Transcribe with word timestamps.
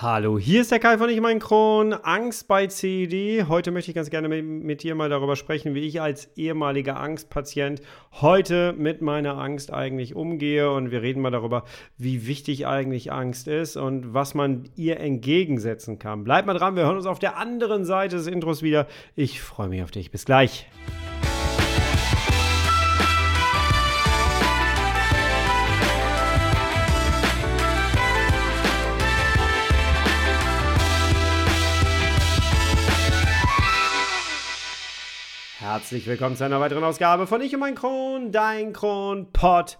Hallo, 0.00 0.38
hier 0.38 0.60
ist 0.60 0.70
der 0.70 0.78
Kai 0.78 0.96
von 0.96 1.10
Ich 1.10 1.20
mein 1.20 1.40
Kron. 1.40 1.92
Angst 1.92 2.46
bei 2.46 2.68
CED. 2.68 3.48
Heute 3.48 3.72
möchte 3.72 3.90
ich 3.90 3.96
ganz 3.96 4.10
gerne 4.10 4.28
mit, 4.28 4.44
mit, 4.44 4.84
dir 4.84 4.94
mal 4.94 5.08
darüber 5.08 5.34
sprechen, 5.34 5.74
wie 5.74 5.80
ich 5.80 6.00
als 6.00 6.30
ehemaliger 6.36 7.00
Angstpatient 7.00 7.82
heute 8.12 8.74
mit 8.78 9.02
meiner 9.02 9.38
Angst 9.38 9.72
eigentlich 9.72 10.14
umgehe. 10.14 10.70
Und 10.70 10.92
wir 10.92 11.02
reden 11.02 11.20
mal 11.20 11.32
darüber, 11.32 11.64
wie 11.96 12.28
wichtig 12.28 12.68
eigentlich 12.68 13.10
Angst 13.10 13.48
ist 13.48 13.76
und 13.76 14.14
was 14.14 14.34
man 14.34 14.68
ihr 14.76 15.00
entgegensetzen 15.00 15.98
kann. 15.98 16.22
Bleib 16.22 16.46
mal 16.46 16.54
dran, 16.54 16.76
wir 16.76 16.84
hören 16.84 16.96
uns 16.96 17.06
auf 17.06 17.18
der 17.18 17.36
anderen 17.36 17.84
Seite 17.84 18.18
des 18.18 18.28
Intros 18.28 18.62
wieder. 18.62 18.86
Ich 19.16 19.40
freue 19.40 19.68
mich 19.68 19.82
auf 19.82 19.90
dich. 19.90 20.12
Bis 20.12 20.24
gleich. 20.24 20.68
Herzlich 35.78 36.08
willkommen 36.08 36.34
zu 36.34 36.42
einer 36.42 36.58
weiteren 36.58 36.82
Ausgabe 36.82 37.28
von 37.28 37.40
Ich 37.40 37.54
und 37.54 37.60
mein 37.60 37.76
Kron, 37.76 38.32
dein 38.32 38.72
Kron-Pod. 38.72 39.78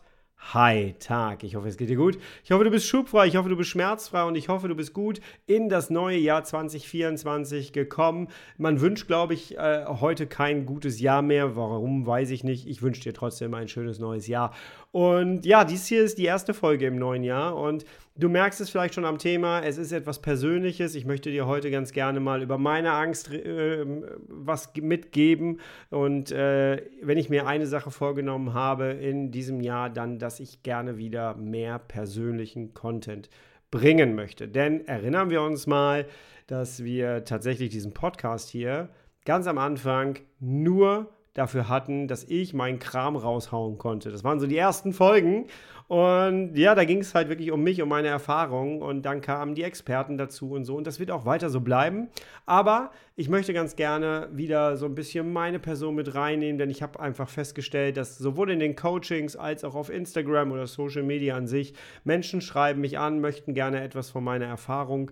Hi, 0.52 0.94
Tag. 1.00 1.42
Ich 1.42 1.56
hoffe, 1.56 1.66
es 1.66 1.76
geht 1.76 1.90
dir 1.90 1.96
gut. 1.96 2.18
Ich 2.44 2.52
hoffe, 2.52 2.62
du 2.62 2.70
bist 2.70 2.86
schubfrei. 2.86 3.26
Ich 3.26 3.34
hoffe, 3.34 3.48
du 3.48 3.56
bist 3.56 3.70
schmerzfrei 3.70 4.22
und 4.22 4.36
ich 4.36 4.48
hoffe, 4.48 4.68
du 4.68 4.76
bist 4.76 4.94
gut 4.94 5.20
in 5.46 5.68
das 5.68 5.90
neue 5.90 6.16
Jahr 6.16 6.44
2024 6.44 7.72
gekommen. 7.72 8.28
Man 8.58 8.80
wünscht, 8.80 9.08
glaube 9.08 9.34
ich, 9.34 9.58
äh, 9.58 9.86
heute 9.86 10.28
kein 10.28 10.66
gutes 10.66 11.00
Jahr 11.00 11.20
mehr. 11.20 11.56
Warum, 11.56 12.06
weiß 12.06 12.30
ich 12.30 12.44
nicht. 12.44 12.68
Ich 12.68 12.80
wünsche 12.80 13.02
dir 13.02 13.12
trotzdem 13.12 13.52
ein 13.54 13.66
schönes 13.66 13.98
neues 13.98 14.28
Jahr. 14.28 14.54
Und 14.90 15.44
ja, 15.44 15.64
dies 15.64 15.86
hier 15.86 16.02
ist 16.02 16.16
die 16.16 16.24
erste 16.24 16.54
Folge 16.54 16.86
im 16.86 16.96
neuen 16.96 17.22
Jahr 17.22 17.56
und 17.56 17.84
du 18.16 18.30
merkst 18.30 18.60
es 18.60 18.70
vielleicht 18.70 18.94
schon 18.94 19.04
am 19.04 19.18
Thema, 19.18 19.60
es 19.60 19.76
ist 19.76 19.92
etwas 19.92 20.22
Persönliches. 20.22 20.94
Ich 20.94 21.04
möchte 21.04 21.30
dir 21.30 21.46
heute 21.46 21.70
ganz 21.70 21.92
gerne 21.92 22.20
mal 22.20 22.42
über 22.42 22.56
meine 22.56 22.92
Angst 22.92 23.30
äh, 23.30 23.84
was 24.28 24.72
mitgeben 24.80 25.60
und 25.90 26.32
äh, 26.32 26.82
wenn 27.02 27.18
ich 27.18 27.28
mir 27.28 27.46
eine 27.46 27.66
Sache 27.66 27.90
vorgenommen 27.90 28.54
habe 28.54 28.86
in 28.86 29.30
diesem 29.30 29.60
Jahr, 29.60 29.90
dann, 29.90 30.18
dass 30.18 30.40
ich 30.40 30.62
gerne 30.62 30.96
wieder 30.96 31.34
mehr 31.34 31.78
persönlichen 31.78 32.72
Content 32.72 33.28
bringen 33.70 34.14
möchte. 34.14 34.48
Denn 34.48 34.86
erinnern 34.86 35.28
wir 35.28 35.42
uns 35.42 35.66
mal, 35.66 36.06
dass 36.46 36.82
wir 36.82 37.26
tatsächlich 37.26 37.68
diesen 37.68 37.92
Podcast 37.92 38.48
hier 38.48 38.88
ganz 39.26 39.46
am 39.46 39.58
Anfang 39.58 40.18
nur 40.40 41.10
dafür 41.38 41.68
hatten, 41.68 42.08
dass 42.08 42.24
ich 42.24 42.52
meinen 42.52 42.78
Kram 42.78 43.16
raushauen 43.16 43.78
konnte. 43.78 44.10
Das 44.10 44.24
waren 44.24 44.40
so 44.40 44.46
die 44.46 44.56
ersten 44.56 44.92
Folgen. 44.92 45.46
Und 45.88 46.54
ja, 46.54 46.74
da 46.74 46.84
ging 46.84 46.98
es 46.98 47.14
halt 47.14 47.30
wirklich 47.30 47.50
um 47.50 47.62
mich, 47.62 47.80
um 47.80 47.88
meine 47.88 48.08
Erfahrungen. 48.08 48.82
Und 48.82 49.02
dann 49.02 49.22
kamen 49.22 49.54
die 49.54 49.62
Experten 49.62 50.18
dazu 50.18 50.50
und 50.50 50.64
so. 50.64 50.76
Und 50.76 50.86
das 50.86 51.00
wird 51.00 51.10
auch 51.10 51.24
weiter 51.24 51.48
so 51.48 51.60
bleiben. 51.60 52.08
Aber 52.44 52.90
ich 53.16 53.28
möchte 53.28 53.54
ganz 53.54 53.74
gerne 53.74 54.28
wieder 54.32 54.76
so 54.76 54.84
ein 54.84 54.94
bisschen 54.94 55.32
meine 55.32 55.58
Person 55.58 55.94
mit 55.94 56.14
reinnehmen, 56.14 56.58
denn 56.58 56.70
ich 56.70 56.82
habe 56.82 57.00
einfach 57.00 57.28
festgestellt, 57.28 57.96
dass 57.96 58.18
sowohl 58.18 58.50
in 58.50 58.58
den 58.58 58.76
Coachings 58.76 59.34
als 59.34 59.64
auch 59.64 59.74
auf 59.74 59.90
Instagram 59.90 60.52
oder 60.52 60.66
Social 60.66 61.02
Media 61.02 61.36
an 61.36 61.46
sich 61.46 61.74
Menschen 62.04 62.40
schreiben 62.40 62.80
mich 62.80 62.98
an, 62.98 63.20
möchten 63.20 63.54
gerne 63.54 63.82
etwas 63.82 64.10
von 64.10 64.22
meiner 64.22 64.46
Erfahrung 64.46 65.10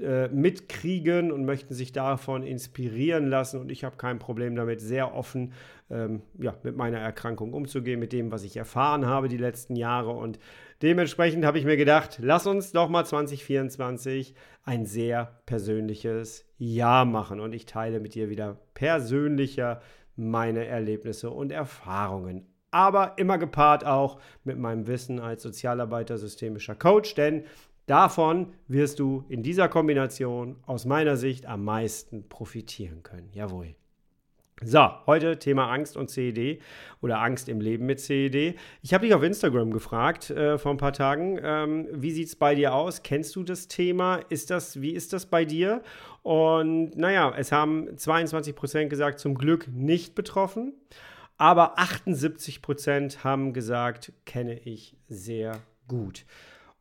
äh, 0.00 0.28
mitkriegen 0.28 1.30
und 1.30 1.44
möchten 1.44 1.72
sich 1.72 1.92
davon 1.92 2.42
inspirieren 2.42 3.28
lassen. 3.28 3.60
Und 3.60 3.70
ich 3.70 3.84
habe 3.84 3.96
kein 3.96 4.18
Problem 4.18 4.56
damit, 4.56 4.80
sehr 4.80 5.14
offen 5.14 5.52
ähm, 5.90 6.22
ja, 6.38 6.54
mit 6.62 6.76
meiner 6.76 6.98
Erkrankung 6.98 7.52
umzugehen, 7.52 8.00
mit 8.00 8.12
dem, 8.12 8.32
was 8.32 8.42
ich 8.42 8.56
erfahren 8.56 9.06
habe 9.06 9.28
die 9.28 9.36
letzten 9.36 9.76
Jahre. 9.76 10.10
Und 10.10 10.40
dementsprechend 10.82 11.44
habe 11.44 11.58
ich 11.58 11.64
mir 11.64 11.76
gedacht, 11.76 12.18
lass 12.20 12.46
uns 12.46 12.72
doch 12.72 12.88
mal 12.88 13.04
2024 13.04 14.34
ein 14.64 14.84
sehr 14.84 15.40
persönliches 15.46 16.44
Jahr 16.58 17.04
machen. 17.04 17.38
Und 17.38 17.54
ich 17.54 17.66
teile 17.66 18.00
mit 18.00 18.14
dir 18.14 18.28
wieder 18.30 18.58
persönlicher 18.74 19.80
meine 20.16 20.66
Erlebnisse 20.66 21.30
und 21.30 21.52
Erfahrungen 21.52 22.48
aber 22.74 23.18
immer 23.18 23.38
gepaart 23.38 23.86
auch 23.86 24.18
mit 24.42 24.58
meinem 24.58 24.88
Wissen 24.88 25.20
als 25.20 25.44
Sozialarbeiter, 25.44 26.18
systemischer 26.18 26.74
Coach, 26.74 27.14
denn 27.14 27.44
Davon 27.86 28.54
wirst 28.66 28.98
du 28.98 29.24
in 29.28 29.42
dieser 29.42 29.68
Kombination 29.68 30.56
aus 30.64 30.86
meiner 30.86 31.16
Sicht 31.16 31.46
am 31.46 31.64
meisten 31.64 32.28
profitieren 32.28 33.02
können. 33.02 33.28
Jawohl. 33.32 33.74
So, 34.62 34.88
heute 35.06 35.38
Thema 35.38 35.70
Angst 35.70 35.96
und 35.96 36.08
CED 36.08 36.62
oder 37.02 37.20
Angst 37.20 37.48
im 37.48 37.60
Leben 37.60 37.86
mit 37.86 38.00
CED. 38.00 38.56
Ich 38.82 38.94
habe 38.94 39.04
dich 39.04 39.12
auf 39.14 39.22
Instagram 39.22 39.72
gefragt 39.72 40.30
äh, 40.30 40.58
vor 40.58 40.70
ein 40.70 40.76
paar 40.78 40.92
Tagen, 40.92 41.38
ähm, 41.42 41.88
wie 41.90 42.12
sieht 42.12 42.28
es 42.28 42.36
bei 42.36 42.54
dir 42.54 42.72
aus? 42.72 43.02
Kennst 43.02 43.34
du 43.36 43.42
das 43.42 43.68
Thema? 43.68 44.20
Ist 44.28 44.50
das, 44.50 44.80
wie 44.80 44.92
ist 44.92 45.12
das 45.12 45.26
bei 45.26 45.44
dir? 45.44 45.82
Und 46.22 46.96
naja, 46.96 47.34
es 47.36 47.52
haben 47.52 47.98
22 47.98 48.54
Prozent 48.54 48.90
gesagt, 48.90 49.18
zum 49.18 49.34
Glück 49.34 49.68
nicht 49.68 50.14
betroffen, 50.14 50.72
aber 51.36 51.78
78 51.78 52.62
Prozent 52.62 53.24
haben 53.24 53.52
gesagt, 53.52 54.12
kenne 54.24 54.58
ich 54.60 54.96
sehr 55.08 55.58
gut. 55.88 56.24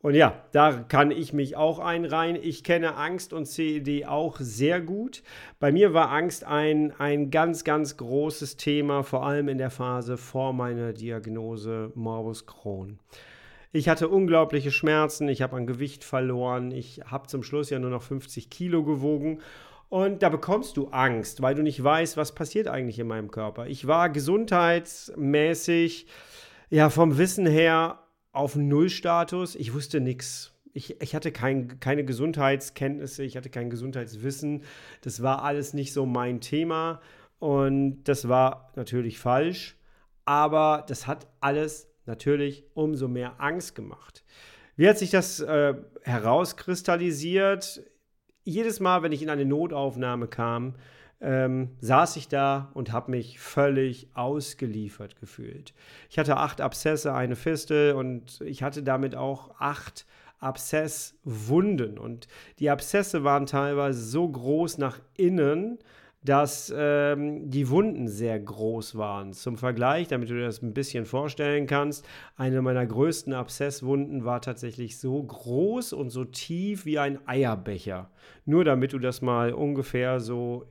Und 0.03 0.15
ja, 0.15 0.43
da 0.51 0.73
kann 0.73 1.11
ich 1.11 1.31
mich 1.31 1.55
auch 1.55 1.79
einreihen. 1.79 2.35
Ich 2.35 2.65
kenne 2.65 2.97
Angst 2.97 3.31
und 3.31 3.45
CED 3.45 4.05
auch 4.05 4.35
sehr 4.37 4.81
gut. 4.81 5.23
Bei 5.61 5.71
mir 5.71 5.93
war 5.93 6.11
Angst 6.11 6.43
ein, 6.43 6.91
ein 6.99 7.31
ganz, 7.31 7.63
ganz 7.63 7.95
großes 7.95 8.57
Thema, 8.57 9.03
vor 9.03 9.25
allem 9.25 9.47
in 9.47 9.57
der 9.57 9.69
Phase 9.69 10.17
vor 10.17 10.51
meiner 10.51 10.91
Diagnose 10.91 11.93
Morbus 11.95 12.45
Crohn. 12.45 12.99
Ich 13.71 13.87
hatte 13.87 14.09
unglaubliche 14.09 14.71
Schmerzen, 14.71 15.29
ich 15.29 15.41
habe 15.41 15.55
an 15.55 15.67
Gewicht 15.67 16.03
verloren, 16.03 16.71
ich 16.71 16.99
habe 17.05 17.27
zum 17.27 17.41
Schluss 17.41 17.69
ja 17.69 17.79
nur 17.79 17.89
noch 17.89 18.03
50 18.03 18.49
Kilo 18.49 18.83
gewogen. 18.83 19.39
Und 19.87 20.21
da 20.21 20.27
bekommst 20.27 20.75
du 20.75 20.89
Angst, 20.89 21.41
weil 21.41 21.55
du 21.55 21.63
nicht 21.63 21.81
weißt, 21.81 22.17
was 22.17 22.35
passiert 22.35 22.67
eigentlich 22.67 22.99
in 22.99 23.07
meinem 23.07 23.31
Körper. 23.31 23.67
Ich 23.67 23.87
war 23.87 24.09
gesundheitsmäßig, 24.09 26.07
ja, 26.69 26.89
vom 26.89 27.17
Wissen 27.17 27.45
her 27.45 28.02
auf 28.33 28.55
Nullstatus. 28.55 29.55
Ich 29.55 29.73
wusste 29.73 30.01
nichts. 30.01 30.51
Ich, 30.73 30.99
ich 31.01 31.15
hatte 31.15 31.31
kein, 31.31 31.79
keine 31.79 32.03
Gesundheitskenntnisse, 32.03 33.23
ich 33.23 33.37
hatte 33.37 33.49
kein 33.49 33.69
Gesundheitswissen. 33.69 34.63
Das 35.01 35.21
war 35.21 35.43
alles 35.43 35.73
nicht 35.73 35.93
so 35.93 36.05
mein 36.05 36.41
Thema. 36.41 36.99
Und 37.39 38.03
das 38.03 38.27
war 38.27 38.71
natürlich 38.75 39.19
falsch. 39.19 39.77
Aber 40.25 40.83
das 40.87 41.07
hat 41.07 41.27
alles 41.39 41.87
natürlich 42.05 42.65
umso 42.73 43.07
mehr 43.07 43.39
Angst 43.39 43.75
gemacht. 43.75 44.23
Wie 44.75 44.89
hat 44.89 44.97
sich 44.97 45.11
das 45.11 45.39
äh, 45.39 45.75
herauskristallisiert? 46.01 47.83
Jedes 48.43 48.79
Mal, 48.79 49.03
wenn 49.03 49.11
ich 49.11 49.21
in 49.21 49.29
eine 49.29 49.45
Notaufnahme 49.45 50.27
kam, 50.27 50.75
ähm, 51.23 51.69
saß 51.79 52.17
ich 52.17 52.27
da 52.27 52.69
und 52.73 52.91
habe 52.91 53.11
mich 53.11 53.39
völlig 53.39 54.09
ausgeliefert 54.13 55.19
gefühlt. 55.19 55.73
Ich 56.09 56.19
hatte 56.19 56.37
acht 56.37 56.59
Abszesse, 56.59 57.13
eine 57.13 57.37
Fistel 57.37 57.93
und 57.93 58.41
ich 58.41 58.61
hatte 58.61 58.83
damit 58.83 59.15
auch 59.15 59.55
acht 59.59 60.05
Abszesswunden. 60.39 61.97
Und 61.97 62.27
die 62.59 62.69
Abszesse 62.69 63.23
waren 63.23 63.45
teilweise 63.45 64.03
so 64.03 64.27
groß 64.27 64.77
nach 64.77 64.99
innen, 65.15 65.79
dass 66.25 66.73
ähm, 66.75 67.49
die 67.49 67.69
Wunden 67.69 68.07
sehr 68.07 68.39
groß 68.39 68.97
waren. 68.97 69.33
Zum 69.33 69.57
Vergleich, 69.57 70.07
damit 70.07 70.29
du 70.29 70.35
dir 70.35 70.45
das 70.45 70.61
ein 70.61 70.73
bisschen 70.73 71.05
vorstellen 71.05 71.67
kannst, 71.67 72.05
eine 72.37 72.61
meiner 72.61 72.85
größten 72.85 73.33
Abszesswunden 73.33 74.23
war 74.23 74.41
tatsächlich 74.41 74.99
so 74.99 75.21
groß 75.21 75.93
und 75.93 76.09
so 76.09 76.25
tief 76.25 76.85
wie 76.85 76.99
ein 76.99 77.25
Eierbecher. 77.27 78.09
Nur 78.45 78.63
damit 78.63 78.93
du 78.93 78.99
das 78.99 79.21
mal 79.21 79.53
ungefähr 79.53 80.19
so 80.19 80.65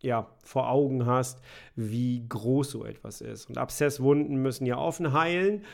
ja, 0.00 0.28
vor 0.44 0.70
Augen 0.70 1.06
hast, 1.06 1.40
wie 1.74 2.26
groß 2.28 2.70
so 2.70 2.84
etwas 2.84 3.20
ist. 3.20 3.48
Und 3.48 3.58
Abszesswunden 3.58 4.36
müssen 4.36 4.66
ja 4.66 4.78
offen 4.78 5.12
heilen. 5.12 5.64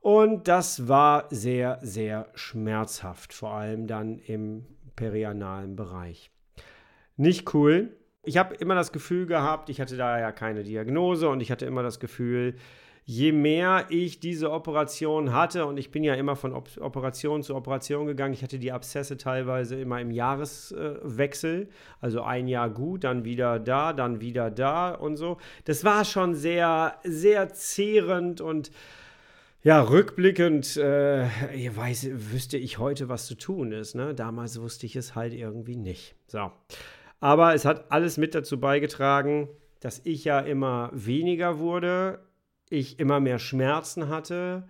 Und 0.00 0.48
das 0.48 0.88
war 0.88 1.26
sehr, 1.30 1.78
sehr 1.82 2.28
schmerzhaft, 2.34 3.32
vor 3.32 3.52
allem 3.52 3.86
dann 3.86 4.18
im 4.18 4.66
perianalen 4.96 5.76
Bereich. 5.76 6.30
Nicht 7.16 7.54
cool. 7.54 7.96
Ich 8.24 8.36
habe 8.36 8.54
immer 8.54 8.74
das 8.74 8.92
Gefühl 8.92 9.26
gehabt, 9.26 9.68
ich 9.68 9.80
hatte 9.80 9.96
da 9.96 10.18
ja 10.18 10.32
keine 10.32 10.62
Diagnose 10.62 11.28
und 11.28 11.40
ich 11.40 11.50
hatte 11.50 11.66
immer 11.66 11.82
das 11.82 11.98
Gefühl, 11.98 12.56
je 13.04 13.32
mehr 13.32 13.86
ich 13.88 14.20
diese 14.20 14.50
Operation 14.50 15.32
hatte, 15.32 15.66
und 15.66 15.76
ich 15.76 15.90
bin 15.90 16.04
ja 16.04 16.14
immer 16.14 16.36
von 16.36 16.52
Operation 16.52 17.42
zu 17.42 17.54
Operation 17.54 18.06
gegangen, 18.06 18.32
ich 18.32 18.42
hatte 18.42 18.58
die 18.58 18.72
Abszesse 18.72 19.16
teilweise 19.16 19.80
immer 19.80 20.00
im 20.00 20.10
Jahreswechsel, 20.10 21.68
also 22.00 22.22
ein 22.22 22.46
Jahr 22.46 22.70
gut, 22.70 23.04
dann 23.04 23.24
wieder 23.24 23.58
da, 23.58 23.92
dann 23.92 24.20
wieder 24.20 24.50
da 24.50 24.92
und 24.92 25.16
so. 25.16 25.38
Das 25.64 25.84
war 25.84 26.04
schon 26.04 26.34
sehr, 26.34 26.96
sehr 27.02 27.52
zehrend 27.52 28.40
und 28.40 28.70
ja, 29.64 29.80
rückblickend 29.80 30.76
äh, 30.76 31.26
weiß, 31.74 32.08
wüsste 32.32 32.56
ich 32.56 32.78
heute, 32.78 33.08
was 33.08 33.26
zu 33.26 33.36
tun 33.36 33.70
ist. 33.70 33.94
Ne? 33.94 34.12
Damals 34.12 34.60
wusste 34.60 34.86
ich 34.86 34.96
es 34.96 35.14
halt 35.14 35.32
irgendwie 35.32 35.76
nicht. 35.76 36.16
So. 36.26 36.50
Aber 37.20 37.54
es 37.54 37.64
hat 37.64 37.92
alles 37.92 38.16
mit 38.18 38.34
dazu 38.34 38.58
beigetragen, 38.58 39.48
dass 39.78 40.00
ich 40.02 40.24
ja 40.24 40.40
immer 40.40 40.90
weniger 40.92 41.60
wurde 41.60 42.18
ich 42.72 42.98
immer 42.98 43.20
mehr 43.20 43.38
Schmerzen 43.38 44.08
hatte, 44.08 44.66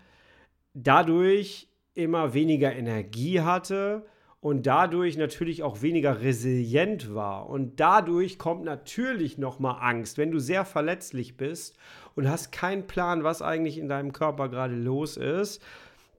dadurch 0.75 1.69
immer 1.95 2.35
weniger 2.35 2.75
Energie 2.75 3.41
hatte 3.41 4.05
und 4.41 4.67
dadurch 4.67 5.17
natürlich 5.17 5.63
auch 5.63 5.83
weniger 5.83 6.21
resilient 6.21 7.15
war. 7.15 7.49
Und 7.49 7.79
dadurch 7.79 8.39
kommt 8.39 8.65
natürlich 8.65 9.39
nochmal 9.39 9.77
Angst. 9.81 10.19
Wenn 10.19 10.33
du 10.33 10.41
sehr 10.41 10.65
verletzlich 10.65 11.37
bist 11.37 11.77
und 12.17 12.29
hast 12.29 12.51
keinen 12.51 12.89
Plan, 12.89 13.23
was 13.23 13.41
eigentlich 13.41 13.79
in 13.79 13.89
deinem 13.89 14.13
Körper 14.13 14.49
gerade 14.49 14.75
los 14.75 15.17
ist, 15.17 15.63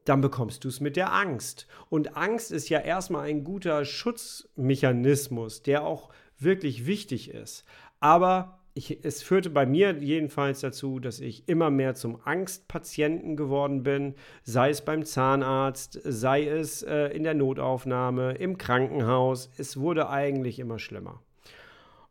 dann 0.06 0.22
bekommst 0.22 0.64
du 0.64 0.70
es 0.70 0.80
mit 0.80 0.96
der 0.96 1.12
Angst. 1.12 1.68
Und 1.90 2.16
Angst 2.16 2.52
ist 2.54 2.70
ja 2.70 2.80
erstmal 2.80 3.28
ein 3.28 3.44
guter 3.44 3.84
Schutzmechanismus, 3.84 5.64
der 5.64 5.84
auch 5.84 6.10
wirklich 6.40 6.86
wichtig 6.86 7.30
ist. 7.30 7.66
Aber 8.00 8.63
ich, 8.76 9.06
es 9.06 9.22
führte 9.22 9.50
bei 9.50 9.66
mir 9.66 9.92
jedenfalls 10.00 10.62
dazu, 10.62 11.00
dass 11.00 11.20
ich 11.20 11.48
immer 11.48 11.70
mehr 11.70 11.94
zum 11.94 12.20
Angstpatienten 12.24 13.36
geworden 13.38 13.84
bin, 13.84 14.16
sei 14.44 14.72
es 14.72 14.84
beim 14.84 15.06
Zahnarzt, 15.06 16.00
sei 16.04 16.48
es 16.48 16.82
äh, 16.82 17.08
in 17.10 17.24
der 17.24 17.36
Notaufnahme, 17.36 18.34
im 18.34 18.58
Krankenhaus. 18.58 19.52
Es 19.58 19.78
wurde 19.78 20.10
eigentlich 20.10 20.60
immer 20.60 20.80
schlimmer. 20.80 21.22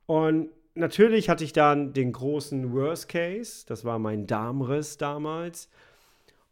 Und 0.07 0.51
natürlich 0.75 1.29
hatte 1.29 1.43
ich 1.43 1.53
dann 1.53 1.95
den 1.95 2.13
großen 2.13 2.73
Worst 2.73 3.09
Case, 3.09 3.65
das 3.67 3.85
war 3.85 3.99
mein 3.99 4.27
Darmriss 4.27 4.99
damals. 4.99 5.69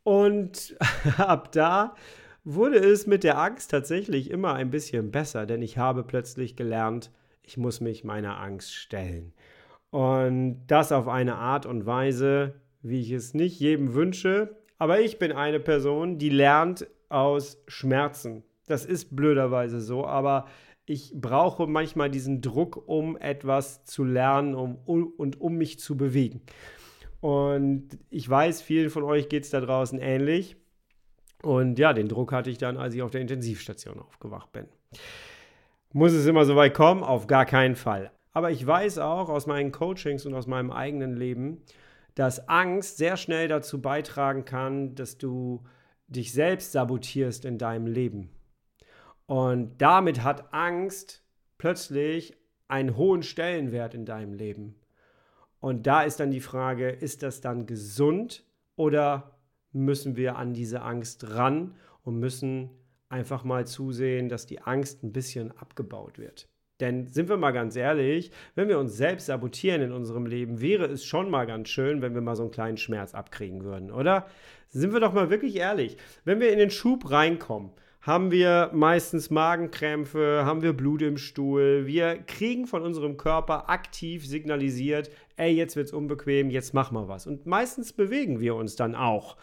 Und 0.03 0.77
ab 1.19 1.53
da 1.53 1.95
wurde 2.43 2.79
es 2.79 3.07
mit 3.07 3.23
der 3.23 3.39
Angst 3.39 3.71
tatsächlich 3.71 4.31
immer 4.31 4.55
ein 4.55 4.71
bisschen 4.71 5.13
besser, 5.13 5.47
denn 5.47 5.63
ich 5.63 5.79
habe 5.79 6.03
plötzlich 6.03 6.57
gelernt, 6.57 7.13
ich 7.43 7.57
muss 7.57 7.81
mich 7.81 8.03
meiner 8.03 8.41
Angst 8.41 8.75
stellen. 8.75 9.33
Und 9.91 10.67
das 10.67 10.93
auf 10.93 11.09
eine 11.09 11.37
Art 11.37 11.67
und 11.67 11.87
Weise, 11.87 12.55
wie 12.83 13.01
ich 13.01 13.11
es 13.11 13.35
nicht 13.35 13.59
jedem 13.59 13.95
wünsche. 13.95 14.57
Aber 14.79 15.01
ich 15.01 15.19
bin 15.19 15.33
eine 15.33 15.61
Person, 15.61 16.19
die 16.19 16.31
lernt 16.31 16.87
aus 17.09 17.63
Schmerzen. 17.67 18.45
Das 18.67 18.87
ist 18.87 19.17
blöderweise 19.17 19.81
so, 19.81 20.07
aber 20.07 20.47
ich 20.87 21.13
brauche 21.15 21.67
manchmal 21.67 22.11
diesen 22.11 22.41
Druck, 22.41 22.89
um 22.89 23.17
etwas 23.17 23.85
zu 23.85 24.05
lernen 24.05 24.55
um, 24.55 24.79
um, 24.87 25.13
und 25.17 25.41
um 25.41 25.57
mich 25.57 25.79
zu 25.79 25.97
bewegen. 25.97 26.41
Und 27.21 27.99
ich 28.09 28.29
weiß, 28.29 28.63
vielen 28.63 28.91
von 28.91 29.03
euch 29.03 29.29
geht 29.29 29.45
es 29.45 29.51
da 29.51 29.61
draußen 29.61 29.99
ähnlich. 29.99 30.57
Und 31.43 31.79
ja, 31.79 31.93
den 31.93 32.09
Druck 32.09 32.33
hatte 32.33 32.51
ich 32.51 32.59
dann, 32.59 32.77
als 32.77 32.95
ich 32.95 33.03
auf 33.03 33.11
der 33.11 33.21
Intensivstation 33.21 33.99
aufgewacht 34.01 34.53
bin. 34.53 34.67
Muss 35.93 36.13
es 36.13 36.27
immer 36.27 36.45
so 36.45 36.57
weit 36.57 36.75
kommen? 36.75 37.03
Auf 37.03 37.27
gar 37.27 37.45
keinen 37.45 37.77
Fall. 37.77 38.11
Aber 38.33 38.51
ich 38.51 38.65
weiß 38.67 38.99
auch 38.99 39.29
aus 39.29 39.47
meinen 39.47 39.73
Coachings 39.73 40.27
und 40.27 40.35
aus 40.35 40.47
meinem 40.47 40.71
eigenen 40.71 41.17
Leben, 41.17 41.63
dass 42.15 42.49
Angst 42.49 42.99
sehr 42.99 43.17
schnell 43.17 43.49
dazu 43.49 43.81
beitragen 43.81 44.45
kann, 44.45 44.95
dass 44.95 45.19
du 45.19 45.65
dich 46.07 46.33
selbst 46.33 46.73
sabotierst 46.73 47.45
in 47.45 47.59
deinem 47.59 47.87
Leben. 47.87 48.31
Und 49.27 49.79
damit 49.79 50.23
hat 50.23 50.53
Angst 50.53 51.25
plötzlich 51.57 52.37
einen 52.69 52.97
hohen 52.97 53.23
Stellenwert 53.23 53.95
in 53.95 54.05
deinem 54.05 54.35
Leben. 54.35 54.77
Und 55.61 55.87
da 55.87 56.03
ist 56.03 56.21
dann 56.21 56.31
die 56.31 56.41
Frage, 56.41 56.91
ist 56.91 57.23
das 57.23 57.41
dann 57.41 57.67
gesund 57.67 58.45
oder 58.77 59.39
müssen 59.73 60.17
wir 60.17 60.37
an 60.37 60.53
diese 60.53 60.83
Angst 60.83 61.31
ran 61.31 61.77
und 62.03 62.19
müssen 62.19 62.71
einfach 63.09 63.45
mal 63.45 63.67
zusehen, 63.67 64.29
dass 64.29 64.47
die 64.47 64.61
Angst 64.61 65.03
ein 65.03 65.13
bisschen 65.13 65.57
abgebaut 65.57 66.19
wird. 66.19 66.50
Denn 66.81 67.07
sind 67.07 67.29
wir 67.29 67.37
mal 67.37 67.53
ganz 67.53 67.77
ehrlich, 67.77 68.31
wenn 68.55 68.69
wir 68.69 68.79
uns 68.79 68.97
selbst 68.97 69.27
sabotieren 69.27 69.83
in 69.83 69.93
unserem 69.93 70.27
Leben, 70.27 70.61
wäre 70.61 70.87
es 70.87 71.05
schon 71.05 71.31
mal 71.31 71.47
ganz 71.47 71.69
schön, 71.69 72.03
wenn 72.03 72.15
wir 72.15 72.21
mal 72.21 72.37
so 72.37 72.43
einen 72.43 72.51
kleinen 72.51 72.77
Schmerz 72.77 73.15
abkriegen 73.15 73.65
würden, 73.65 73.91
oder? 73.91 74.27
Sind 74.69 74.93
wir 74.93 75.01
doch 75.01 75.13
mal 75.13 75.31
wirklich 75.31 75.57
ehrlich. 75.57 75.97
Wenn 76.25 76.41
wir 76.41 76.53
in 76.53 76.59
den 76.59 76.71
Schub 76.71 77.11
reinkommen, 77.11 77.71
haben 78.03 78.31
wir 78.31 78.71
meistens 78.73 79.31
Magenkrämpfe, 79.31 80.43
haben 80.45 80.63
wir 80.63 80.73
Blut 80.73 81.03
im 81.03 81.19
Stuhl. 81.19 81.87
Wir 81.87 82.17
kriegen 82.27 82.67
von 82.67 82.83
unserem 82.83 83.17
Körper 83.19 83.69
aktiv 83.69 84.27
signalisiert, 84.27 85.11
ey, 85.37 85.53
jetzt 85.53 85.77
wird's 85.77 85.93
unbequem, 85.93 86.51
jetzt 86.51 86.73
mach 86.73 86.91
mal 86.91 87.09
was. 87.09 87.27
Und 87.27 87.47
meistens 87.47 87.93
bewegen 87.93 88.41
wir 88.41 88.55
uns 88.55 88.77
dann 88.77 88.95
auch. 88.95 89.37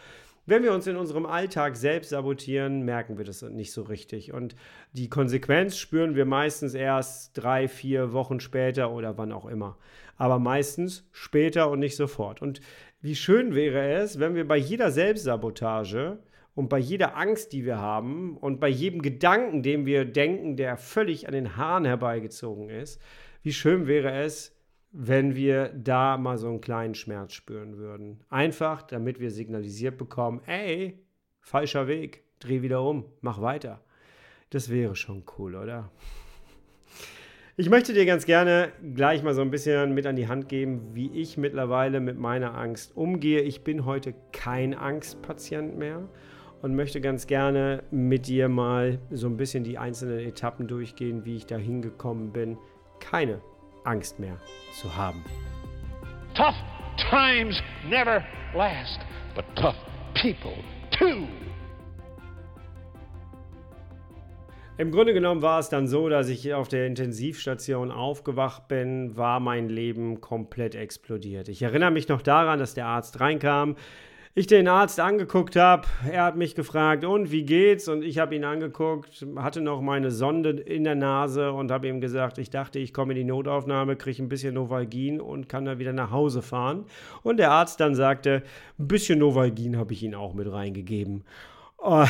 Wenn 0.48 0.62
wir 0.62 0.72
uns 0.72 0.86
in 0.86 0.96
unserem 0.96 1.26
Alltag 1.26 1.76
selbst 1.76 2.08
sabotieren, 2.08 2.80
merken 2.80 3.18
wir 3.18 3.26
das 3.26 3.42
nicht 3.42 3.70
so 3.70 3.82
richtig. 3.82 4.32
Und 4.32 4.56
die 4.94 5.10
Konsequenz 5.10 5.76
spüren 5.76 6.14
wir 6.14 6.24
meistens 6.24 6.72
erst 6.72 7.36
drei, 7.36 7.68
vier 7.68 8.14
Wochen 8.14 8.40
später 8.40 8.90
oder 8.90 9.18
wann 9.18 9.30
auch 9.30 9.44
immer. 9.44 9.76
Aber 10.16 10.38
meistens 10.38 11.06
später 11.12 11.70
und 11.70 11.80
nicht 11.80 11.96
sofort. 11.96 12.40
Und 12.40 12.62
wie 13.02 13.14
schön 13.14 13.54
wäre 13.54 13.92
es, 13.92 14.20
wenn 14.20 14.34
wir 14.34 14.48
bei 14.48 14.56
jeder 14.56 14.90
Selbstsabotage 14.90 16.18
und 16.54 16.70
bei 16.70 16.78
jeder 16.78 17.18
Angst, 17.18 17.52
die 17.52 17.66
wir 17.66 17.76
haben 17.76 18.38
und 18.38 18.58
bei 18.58 18.70
jedem 18.70 19.02
Gedanken, 19.02 19.62
den 19.62 19.84
wir 19.84 20.06
denken, 20.06 20.56
der 20.56 20.78
völlig 20.78 21.26
an 21.26 21.34
den 21.34 21.58
Haaren 21.58 21.84
herbeigezogen 21.84 22.70
ist, 22.70 23.02
wie 23.42 23.52
schön 23.52 23.86
wäre 23.86 24.22
es, 24.22 24.57
wenn 24.90 25.34
wir 25.34 25.68
da 25.68 26.16
mal 26.16 26.38
so 26.38 26.48
einen 26.48 26.60
kleinen 26.60 26.94
Schmerz 26.94 27.34
spüren 27.34 27.76
würden. 27.76 28.20
Einfach, 28.30 28.82
damit 28.82 29.20
wir 29.20 29.30
signalisiert 29.30 29.98
bekommen, 29.98 30.40
ey, 30.46 30.98
falscher 31.40 31.86
Weg, 31.86 32.22
dreh 32.38 32.62
wieder 32.62 32.82
um, 32.82 33.04
mach 33.20 33.40
weiter. 33.40 33.80
Das 34.50 34.70
wäre 34.70 34.96
schon 34.96 35.24
cool, 35.38 35.54
oder? 35.56 35.90
Ich 37.56 37.68
möchte 37.68 37.92
dir 37.92 38.06
ganz 38.06 38.24
gerne 38.24 38.72
gleich 38.94 39.22
mal 39.22 39.34
so 39.34 39.42
ein 39.42 39.50
bisschen 39.50 39.92
mit 39.92 40.06
an 40.06 40.14
die 40.14 40.28
Hand 40.28 40.48
geben, 40.48 40.94
wie 40.94 41.10
ich 41.10 41.36
mittlerweile 41.36 42.00
mit 42.00 42.16
meiner 42.16 42.56
Angst 42.56 42.96
umgehe. 42.96 43.40
Ich 43.40 43.64
bin 43.64 43.84
heute 43.84 44.14
kein 44.32 44.74
Angstpatient 44.74 45.76
mehr 45.76 46.08
und 46.62 46.76
möchte 46.76 47.00
ganz 47.00 47.26
gerne 47.26 47.82
mit 47.90 48.28
dir 48.28 48.48
mal 48.48 49.00
so 49.10 49.26
ein 49.26 49.36
bisschen 49.36 49.64
die 49.64 49.76
einzelnen 49.76 50.20
Etappen 50.20 50.68
durchgehen, 50.68 51.24
wie 51.24 51.36
ich 51.36 51.46
da 51.46 51.56
hingekommen 51.56 52.32
bin, 52.32 52.58
keine 53.00 53.42
Angst 53.88 54.18
mehr 54.18 54.36
zu 54.72 54.94
haben. 54.94 55.24
Tough 56.34 56.54
times 57.10 57.60
never 57.88 58.22
last, 58.54 59.00
but 59.34 59.44
tough 59.56 59.76
people 60.14 60.62
too. 60.90 61.26
Im 64.76 64.92
Grunde 64.92 65.12
genommen 65.12 65.42
war 65.42 65.58
es 65.58 65.70
dann 65.70 65.88
so, 65.88 66.08
dass 66.08 66.28
ich 66.28 66.54
auf 66.54 66.68
der 66.68 66.86
Intensivstation 66.86 67.90
aufgewacht 67.90 68.68
bin, 68.68 69.16
war 69.16 69.40
mein 69.40 69.68
Leben 69.68 70.20
komplett 70.20 70.76
explodiert. 70.76 71.48
Ich 71.48 71.62
erinnere 71.62 71.90
mich 71.90 72.08
noch 72.08 72.22
daran, 72.22 72.60
dass 72.60 72.74
der 72.74 72.86
Arzt 72.86 73.18
reinkam, 73.18 73.74
ich 74.38 74.46
den 74.46 74.68
Arzt 74.68 75.00
angeguckt 75.00 75.56
habe, 75.56 75.88
er 76.08 76.22
hat 76.22 76.36
mich 76.36 76.54
gefragt, 76.54 77.04
und 77.04 77.32
wie 77.32 77.42
geht's? 77.42 77.88
Und 77.88 78.04
ich 78.04 78.18
habe 78.18 78.36
ihn 78.36 78.44
angeguckt, 78.44 79.26
hatte 79.36 79.60
noch 79.60 79.80
meine 79.80 80.12
Sonde 80.12 80.50
in 80.50 80.84
der 80.84 80.94
Nase 80.94 81.52
und 81.52 81.72
habe 81.72 81.88
ihm 81.88 82.00
gesagt, 82.00 82.38
ich 82.38 82.48
dachte, 82.48 82.78
ich 82.78 82.94
komme 82.94 83.14
in 83.14 83.18
die 83.18 83.24
Notaufnahme, 83.24 83.96
kriege 83.96 84.22
ein 84.22 84.28
bisschen 84.28 84.54
Novalgin 84.54 85.20
und 85.20 85.48
kann 85.48 85.64
dann 85.64 85.80
wieder 85.80 85.92
nach 85.92 86.12
Hause 86.12 86.42
fahren. 86.42 86.84
Und 87.24 87.38
der 87.38 87.50
Arzt 87.50 87.80
dann 87.80 87.96
sagte, 87.96 88.44
ein 88.78 88.86
bisschen 88.86 89.18
Novalgin 89.18 89.76
habe 89.76 89.92
ich 89.92 90.04
ihm 90.04 90.14
auch 90.14 90.34
mit 90.34 90.50
reingegeben. 90.50 91.24
Oh, 91.78 92.06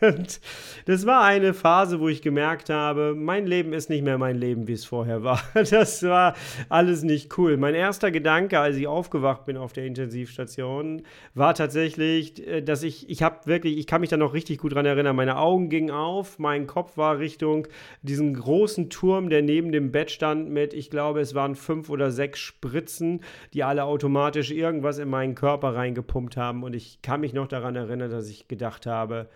und 0.00 0.40
das 0.86 1.06
war 1.06 1.24
eine 1.24 1.54
Phase, 1.54 2.00
wo 2.00 2.08
ich 2.08 2.22
gemerkt 2.22 2.70
habe, 2.70 3.14
mein 3.16 3.46
Leben 3.46 3.72
ist 3.72 3.90
nicht 3.90 4.02
mehr 4.02 4.18
mein 4.18 4.36
Leben, 4.36 4.68
wie 4.68 4.72
es 4.72 4.84
vorher 4.84 5.22
war. 5.22 5.42
Das 5.76 6.02
war 6.02 6.34
alles 6.68 7.02
nicht 7.02 7.36
cool. 7.38 7.56
Mein 7.56 7.74
erster 7.74 8.10
Gedanke, 8.10 8.60
als 8.60 8.76
ich 8.76 8.86
aufgewacht 8.86 9.44
bin 9.44 9.56
auf 9.56 9.72
der 9.72 9.84
Intensivstation, 9.84 11.02
war 11.34 11.54
tatsächlich, 11.54 12.46
äh, 12.46 12.62
dass 12.62 12.82
ich, 12.82 13.10
ich 13.10 13.22
habe 13.22 13.46
wirklich, 13.46 13.78
ich 13.78 13.86
kann 13.86 14.00
mich 14.00 14.10
da 14.10 14.16
noch 14.16 14.32
richtig 14.32 14.58
gut 14.58 14.74
dran 14.74 14.86
erinnern, 14.86 15.16
meine 15.16 15.38
Augen 15.38 15.68
gingen 15.68 15.90
auf, 15.90 16.38
mein 16.38 16.66
Kopf 16.66 16.96
war 16.96 17.18
Richtung 17.18 17.66
diesen 18.02 18.34
großen 18.34 18.90
Turm, 18.90 19.28
der 19.28 19.42
neben 19.42 19.72
dem 19.72 19.92
Bett 19.92 20.10
stand 20.10 20.50
mit, 20.50 20.72
ich 20.74 20.90
glaube, 20.90 21.20
es 21.20 21.34
waren 21.34 21.54
fünf 21.54 21.90
oder 21.90 22.10
sechs 22.10 22.40
Spritzen, 22.40 23.20
die 23.54 23.64
alle 23.64 23.84
automatisch 23.84 24.50
irgendwas 24.50 24.98
in 24.98 25.08
meinen 25.08 25.34
Körper 25.34 25.74
reingepumpt 25.74 26.36
haben. 26.36 26.62
Und 26.62 26.74
ich 26.74 27.02
kann 27.02 27.20
mich 27.20 27.32
noch 27.32 27.48
daran 27.48 27.76
erinnern, 27.76 28.10
dass 28.10 28.28
ich 28.28 28.48
gedacht 28.48 28.86
habe, 28.86 29.28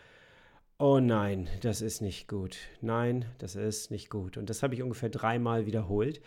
oh 0.80 0.98
nein, 0.98 1.48
das 1.60 1.82
ist 1.82 2.00
nicht 2.00 2.26
gut. 2.26 2.56
Nein, 2.80 3.26
das 3.38 3.54
ist 3.54 3.90
nicht 3.90 4.08
gut. 4.08 4.36
Und 4.38 4.48
das 4.50 4.62
habe 4.62 4.74
ich 4.74 4.82
ungefähr 4.82 5.10
dreimal 5.10 5.66
wiederholt. 5.66 6.20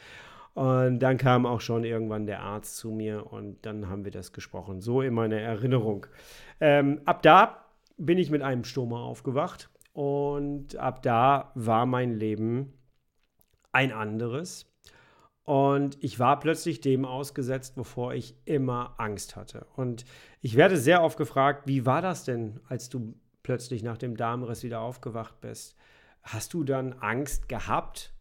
Und 0.53 0.99
dann 0.99 1.17
kam 1.17 1.47
auch 1.47 1.59
schon 1.59 1.83
irgendwann 1.83 2.27
der 2.27 2.41
Arzt 2.41 2.77
zu 2.77 2.91
mir 2.91 3.31
und 3.33 3.65
dann 3.65 3.89
haben 3.89 4.05
wir 4.05 4.11
das 4.11 4.31
gesprochen. 4.31 4.79
So 4.79 5.01
in 5.01 5.15
meiner 5.15 5.39
Erinnerung. 5.39 6.05
Ähm, 6.59 7.01
ab 7.05 7.23
da 7.23 7.65
bin 7.97 8.19
ich 8.19 8.29
mit 8.29 8.43
einem 8.43 8.63
Stoma 8.63 9.01
aufgewacht 9.01 9.71
und 9.93 10.75
ab 10.75 11.01
da 11.01 11.51
war 11.55 11.87
mein 11.87 12.13
Leben 12.13 12.73
ein 13.71 13.91
anderes. 13.91 14.71
Und 15.45 16.01
ich 16.01 16.19
war 16.19 16.39
plötzlich 16.39 16.79
dem 16.79 17.03
ausgesetzt, 17.03 17.75
wovor 17.75 18.13
ich 18.13 18.35
immer 18.45 18.93
Angst 18.97 19.35
hatte. 19.35 19.65
Und 19.75 20.05
ich 20.41 20.55
werde 20.55 20.77
sehr 20.77 21.01
oft 21.01 21.17
gefragt, 21.17 21.63
wie 21.65 21.87
war 21.87 22.01
das 22.01 22.23
denn, 22.23 22.59
als 22.69 22.89
du 22.89 23.15
plötzlich 23.43 23.83
nach 23.83 23.97
dem 23.97 24.17
Darmriss 24.17 24.63
wieder 24.63 24.79
aufgewacht 24.79 25.39
bist, 25.41 25.75
hast 26.23 26.53
du 26.53 26.63
dann 26.63 26.93
Angst 26.93 27.49
gehabt? 27.49 28.13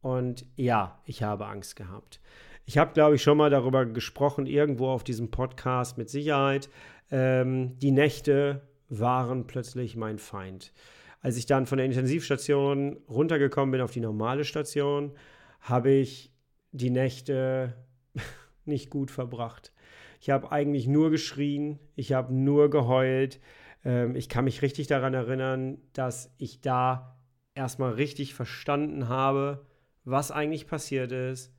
Und 0.00 0.46
ja, 0.56 1.00
ich 1.04 1.22
habe 1.22 1.46
Angst 1.46 1.76
gehabt. 1.76 2.20
Ich 2.64 2.78
habe, 2.78 2.92
glaube 2.92 3.16
ich, 3.16 3.22
schon 3.22 3.38
mal 3.38 3.50
darüber 3.50 3.86
gesprochen, 3.86 4.46
irgendwo 4.46 4.88
auf 4.88 5.04
diesem 5.04 5.30
Podcast 5.30 5.98
mit 5.98 6.10
Sicherheit. 6.10 6.68
Ähm, 7.10 7.78
die 7.78 7.90
Nächte 7.90 8.62
waren 8.88 9.46
plötzlich 9.46 9.96
mein 9.96 10.18
Feind. 10.18 10.72
Als 11.20 11.36
ich 11.36 11.46
dann 11.46 11.66
von 11.66 11.78
der 11.78 11.86
Intensivstation 11.86 12.98
runtergekommen 13.08 13.72
bin 13.72 13.80
auf 13.80 13.90
die 13.90 14.00
normale 14.00 14.44
Station, 14.44 15.12
habe 15.60 15.90
ich 15.90 16.32
die 16.72 16.90
Nächte 16.90 17.74
nicht 18.64 18.90
gut 18.90 19.10
verbracht. 19.10 19.72
Ich 20.20 20.30
habe 20.30 20.52
eigentlich 20.52 20.86
nur 20.86 21.10
geschrien, 21.10 21.78
ich 21.94 22.12
habe 22.12 22.34
nur 22.34 22.70
geheult. 22.70 23.40
Ähm, 23.88 24.14
ich 24.14 24.28
kann 24.28 24.44
mich 24.44 24.62
richtig 24.62 24.86
daran 24.86 25.14
erinnern, 25.14 25.78
dass 25.94 26.32
ich 26.36 26.60
da 26.60 27.16
erstmal 27.54 27.92
richtig 27.92 28.34
verstanden 28.34 29.08
habe, 29.08 29.64
was 30.04 30.30
eigentlich 30.30 30.66
passiert 30.66 31.10
ist, 31.10 31.52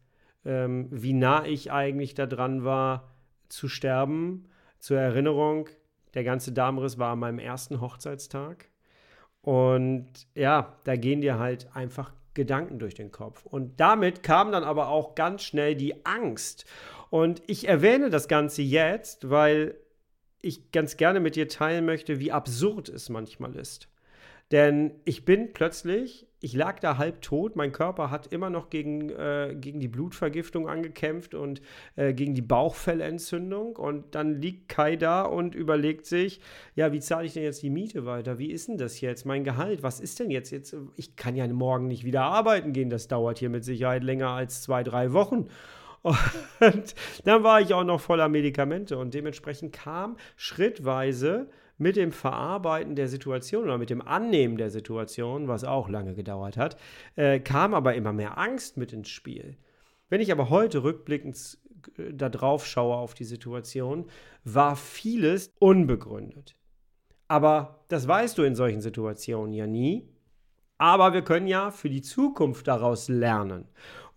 ähm, 0.46 0.88
wie 0.92 1.14
nah 1.14 1.44
ich 1.46 1.72
eigentlich 1.72 2.14
da 2.14 2.28
dran 2.28 2.64
war 2.64 3.10
zu 3.50 3.68
sterben. 3.68 4.48
Zur 4.78 5.00
Erinnerung, 5.00 5.68
der 6.14 6.24
ganze 6.24 6.54
Darmriss 6.54 7.00
war 7.00 7.14
an 7.14 7.20
meinem 7.20 7.40
ersten 7.40 7.82
Hochzeitstag. 7.82 8.70
Und 9.42 10.28
ja, 10.36 10.78
da 10.84 10.96
gehen 10.96 11.22
dir 11.22 11.40
halt 11.40 11.76
einfach 11.76 12.14
Gedanken 12.36 12.78
durch 12.78 12.94
den 12.94 13.12
Kopf. 13.12 13.46
Und 13.46 13.80
damit 13.80 14.22
kam 14.22 14.52
dann 14.52 14.64
aber 14.64 14.90
auch 14.90 15.16
ganz 15.16 15.44
schnell 15.44 15.76
die 15.76 16.06
Angst. 16.06 16.66
Und 17.10 17.42
ich 17.48 17.68
erwähne 17.68 18.10
das 18.10 18.28
Ganze 18.28 18.62
jetzt, 18.62 19.30
weil 19.30 19.76
ich 20.42 20.72
ganz 20.72 20.98
gerne 20.98 21.20
mit 21.20 21.36
dir 21.36 21.48
teilen 21.48 21.86
möchte, 21.86 22.20
wie 22.20 22.32
absurd 22.32 22.90
es 22.90 23.10
manchmal 23.10 23.56
ist. 23.56 23.90
Denn 24.52 24.94
ich 25.06 25.26
bin 25.26 25.54
plötzlich, 25.54 26.26
ich 26.40 26.56
lag 26.56 26.80
da 26.80 26.98
halb 26.98 27.22
tot, 27.22 27.56
mein 27.56 27.72
Körper 27.72 28.10
hat 28.10 28.34
immer 28.34 28.50
noch 28.50 28.72
gegen, 28.72 29.12
äh, 29.12 29.56
gegen 29.56 29.80
die 29.80 29.88
Blutvergiftung 29.88 30.68
angekämpft 30.68 31.36
und 31.36 31.62
äh, 31.96 32.14
gegen 32.14 32.34
die 32.34 32.42
Bauchfellentzündung. 32.42 33.76
Und 33.76 34.16
dann 34.16 34.42
liegt 34.42 34.68
Kai 34.68 34.96
da 34.96 35.22
und 35.22 35.54
überlegt 35.54 36.08
sich, 36.08 36.42
ja, 36.76 36.92
wie 36.92 37.00
zahle 37.00 37.28
ich 37.28 37.34
denn 37.34 37.44
jetzt 37.44 37.62
die 37.62 37.70
Miete 37.70 38.08
weiter? 38.08 38.40
Wie 38.40 38.50
ist 38.50 38.70
denn 38.70 38.80
das 38.80 39.02
jetzt? 39.02 39.24
Mein 39.24 39.44
Gehalt, 39.44 39.84
was 39.84 40.00
ist 40.00 40.20
denn 40.20 40.32
jetzt? 40.32 40.50
jetzt? 40.50 40.76
Ich 40.96 41.16
kann 41.16 41.36
ja 41.36 41.48
morgen 41.48 41.88
nicht 41.88 42.04
wieder 42.04 42.24
arbeiten 42.24 42.74
gehen, 42.74 42.90
das 42.90 43.08
dauert 43.08 43.38
hier 43.38 43.50
mit 43.50 43.64
Sicherheit 43.64 44.04
länger 44.04 44.30
als 44.30 44.64
zwei, 44.64 44.82
drei 44.82 45.14
Wochen. 45.14 45.48
Und 46.02 46.18
dann 47.26 47.44
war 47.44 47.62
ich 47.62 47.74
auch 47.74 47.84
noch 47.84 48.02
voller 48.02 48.30
Medikamente 48.30 48.98
und 48.98 49.14
dementsprechend 49.14 49.74
kam 49.74 50.18
schrittweise 50.36 51.50
mit 51.78 51.96
dem 51.96 52.12
Verarbeiten 52.12 52.96
der 52.96 53.08
Situation 53.08 53.64
oder 53.64 53.78
mit 53.78 53.90
dem 53.90 54.02
Annehmen 54.02 54.58
der 54.58 54.70
Situation, 54.70 55.48
was 55.48 55.64
auch 55.64 55.90
lange 55.90 56.14
gedauert 56.14 56.58
hat, 56.58 56.78
äh, 57.16 57.40
kam 57.40 57.74
aber 57.74 57.96
immer 57.96 58.14
mehr 58.14 58.38
Angst 58.38 58.78
mit 58.78 58.94
ins 58.94 59.10
Spiel. 59.10 59.58
Wenn 60.10 60.22
ich 60.22 60.32
aber 60.32 60.50
heute 60.50 60.84
rückblickend 60.84 61.58
äh, 61.98 62.14
da 62.14 62.30
drauf 62.30 62.66
schaue 62.66 62.96
auf 62.96 63.14
die 63.14 63.24
Situation, 63.24 64.06
war 64.44 64.76
vieles 64.76 65.54
unbegründet. 65.60 66.56
Aber 67.30 67.86
das 67.88 68.08
weißt 68.08 68.38
du 68.38 68.44
in 68.44 68.56
solchen 68.56 68.82
Situationen 68.82 69.54
ja 69.54 69.68
nie. 69.68 70.10
Aber 70.78 71.14
wir 71.14 71.24
können 71.24 71.48
ja 71.48 71.72
für 71.72 71.90
die 71.90 72.02
Zukunft 72.02 72.68
daraus 72.68 73.08
lernen. 73.10 73.68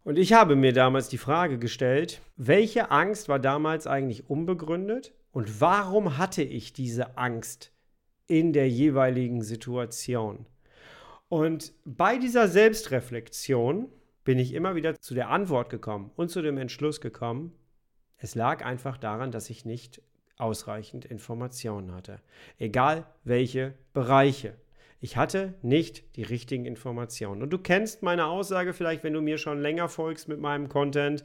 Und 0.05 0.19
ich 0.19 0.33
habe 0.33 0.57
mir 0.57 0.73
damals 0.73 1.09
die 1.09 1.19
Frage 1.19 1.59
gestellt, 1.59 2.23
welche 2.37 2.91
Angst 2.91 3.29
war 3.29 3.39
damals 3.39 3.87
eigentlich 3.87 4.29
unbegründet 4.29 5.15
und 5.31 5.61
warum 5.61 6.19
hatte 6.19 6.43
ich 6.43 6.73
diese 6.73 7.17
Angst 7.17 7.73
in 8.27 8.53
der 8.53 8.69
jeweiligen 8.69 9.43
Situation? 9.43 10.47
Und 11.29 11.73
bei 11.85 12.19
dieser 12.19 12.49
Selbstreflexion 12.49 13.89
bin 14.25 14.39
ich 14.41 14.55
immer 14.55 14.75
wieder 14.75 15.01
zu 15.01 15.15
der 15.15 15.31
Antwort 15.31 15.71
gekommen 15.71 16.11
und 16.17 16.31
zu 16.31 16.43
dem 16.43 16.59
Entschluss 16.59 17.01
gekommen, 17.01 17.53
es 18.19 18.35
lag 18.35 18.65
einfach 18.65 18.99
daran, 18.99 19.31
dass 19.31 19.51
ich 19.51 19.65
nicht 19.65 20.03
ausreichend 20.37 21.05
Informationen 21.05 21.93
hatte. 21.93 22.21
Egal 22.59 23.07
welche 23.25 23.75
Bereiche. 23.93 24.55
Ich 25.05 25.17
hatte 25.17 25.55
nicht 25.63 26.15
die 26.15 26.23
richtigen 26.23 26.65
Informationen. 26.65 27.43
Und 27.43 27.51
du 27.51 27.59
kennst 27.59 28.05
meine 28.05 28.27
Aussage 28.27 28.73
vielleicht, 28.73 29.03
wenn 29.03 29.13
du 29.13 29.21
mir 29.21 29.37
schon 29.37 29.61
länger 29.61 29.89
folgst 29.89 30.29
mit 30.29 30.39
meinem 30.39 30.69
Content. 30.69 31.25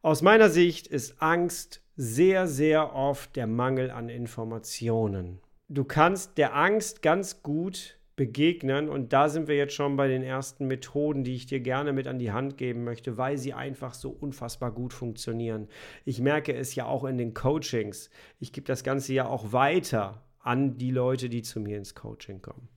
Aus 0.00 0.22
meiner 0.22 0.48
Sicht 0.48 0.86
ist 0.86 1.20
Angst 1.20 1.82
sehr, 1.96 2.46
sehr 2.46 2.94
oft 2.94 3.36
der 3.36 3.46
Mangel 3.46 3.90
an 3.90 4.08
Informationen. 4.08 5.38
Du 5.68 5.84
kannst 5.84 6.38
der 6.38 6.56
Angst 6.56 7.02
ganz 7.02 7.42
gut 7.42 7.98
begegnen 8.16 8.88
und 8.88 9.12
da 9.12 9.28
sind 9.28 9.48
wir 9.48 9.56
jetzt 9.56 9.74
schon 9.74 9.96
bei 9.96 10.08
den 10.08 10.22
ersten 10.22 10.66
Methoden, 10.66 11.24
die 11.24 11.34
ich 11.34 11.44
dir 11.44 11.60
gerne 11.60 11.92
mit 11.92 12.06
an 12.06 12.18
die 12.18 12.32
Hand 12.32 12.56
geben 12.56 12.84
möchte, 12.84 13.18
weil 13.18 13.36
sie 13.36 13.52
einfach 13.52 13.92
so 13.92 14.08
unfassbar 14.08 14.72
gut 14.72 14.94
funktionieren. 14.94 15.68
Ich 16.06 16.22
merke 16.22 16.54
es 16.54 16.74
ja 16.74 16.86
auch 16.86 17.04
in 17.04 17.18
den 17.18 17.34
Coachings. 17.34 18.08
Ich 18.40 18.54
gebe 18.54 18.66
das 18.66 18.82
Ganze 18.82 19.12
ja 19.12 19.26
auch 19.26 19.52
weiter 19.52 20.22
an 20.38 20.78
die 20.78 20.90
Leute, 20.90 21.28
die 21.28 21.42
zu 21.42 21.60
mir 21.60 21.76
ins 21.76 21.94
Coaching 21.94 22.40
kommen. 22.40 22.68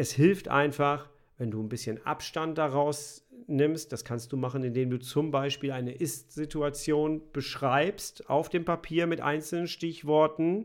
Es 0.00 0.12
hilft 0.12 0.48
einfach, 0.48 1.10
wenn 1.36 1.50
du 1.50 1.62
ein 1.62 1.68
bisschen 1.68 2.06
Abstand 2.06 2.56
daraus 2.56 3.26
nimmst. 3.46 3.92
Das 3.92 4.02
kannst 4.02 4.32
du 4.32 4.38
machen, 4.38 4.64
indem 4.64 4.88
du 4.88 4.98
zum 4.98 5.30
Beispiel 5.30 5.72
eine 5.72 5.92
Ist-Situation 5.92 7.20
beschreibst 7.34 8.30
auf 8.30 8.48
dem 8.48 8.64
Papier 8.64 9.06
mit 9.06 9.20
einzelnen 9.20 9.66
Stichworten. 9.66 10.64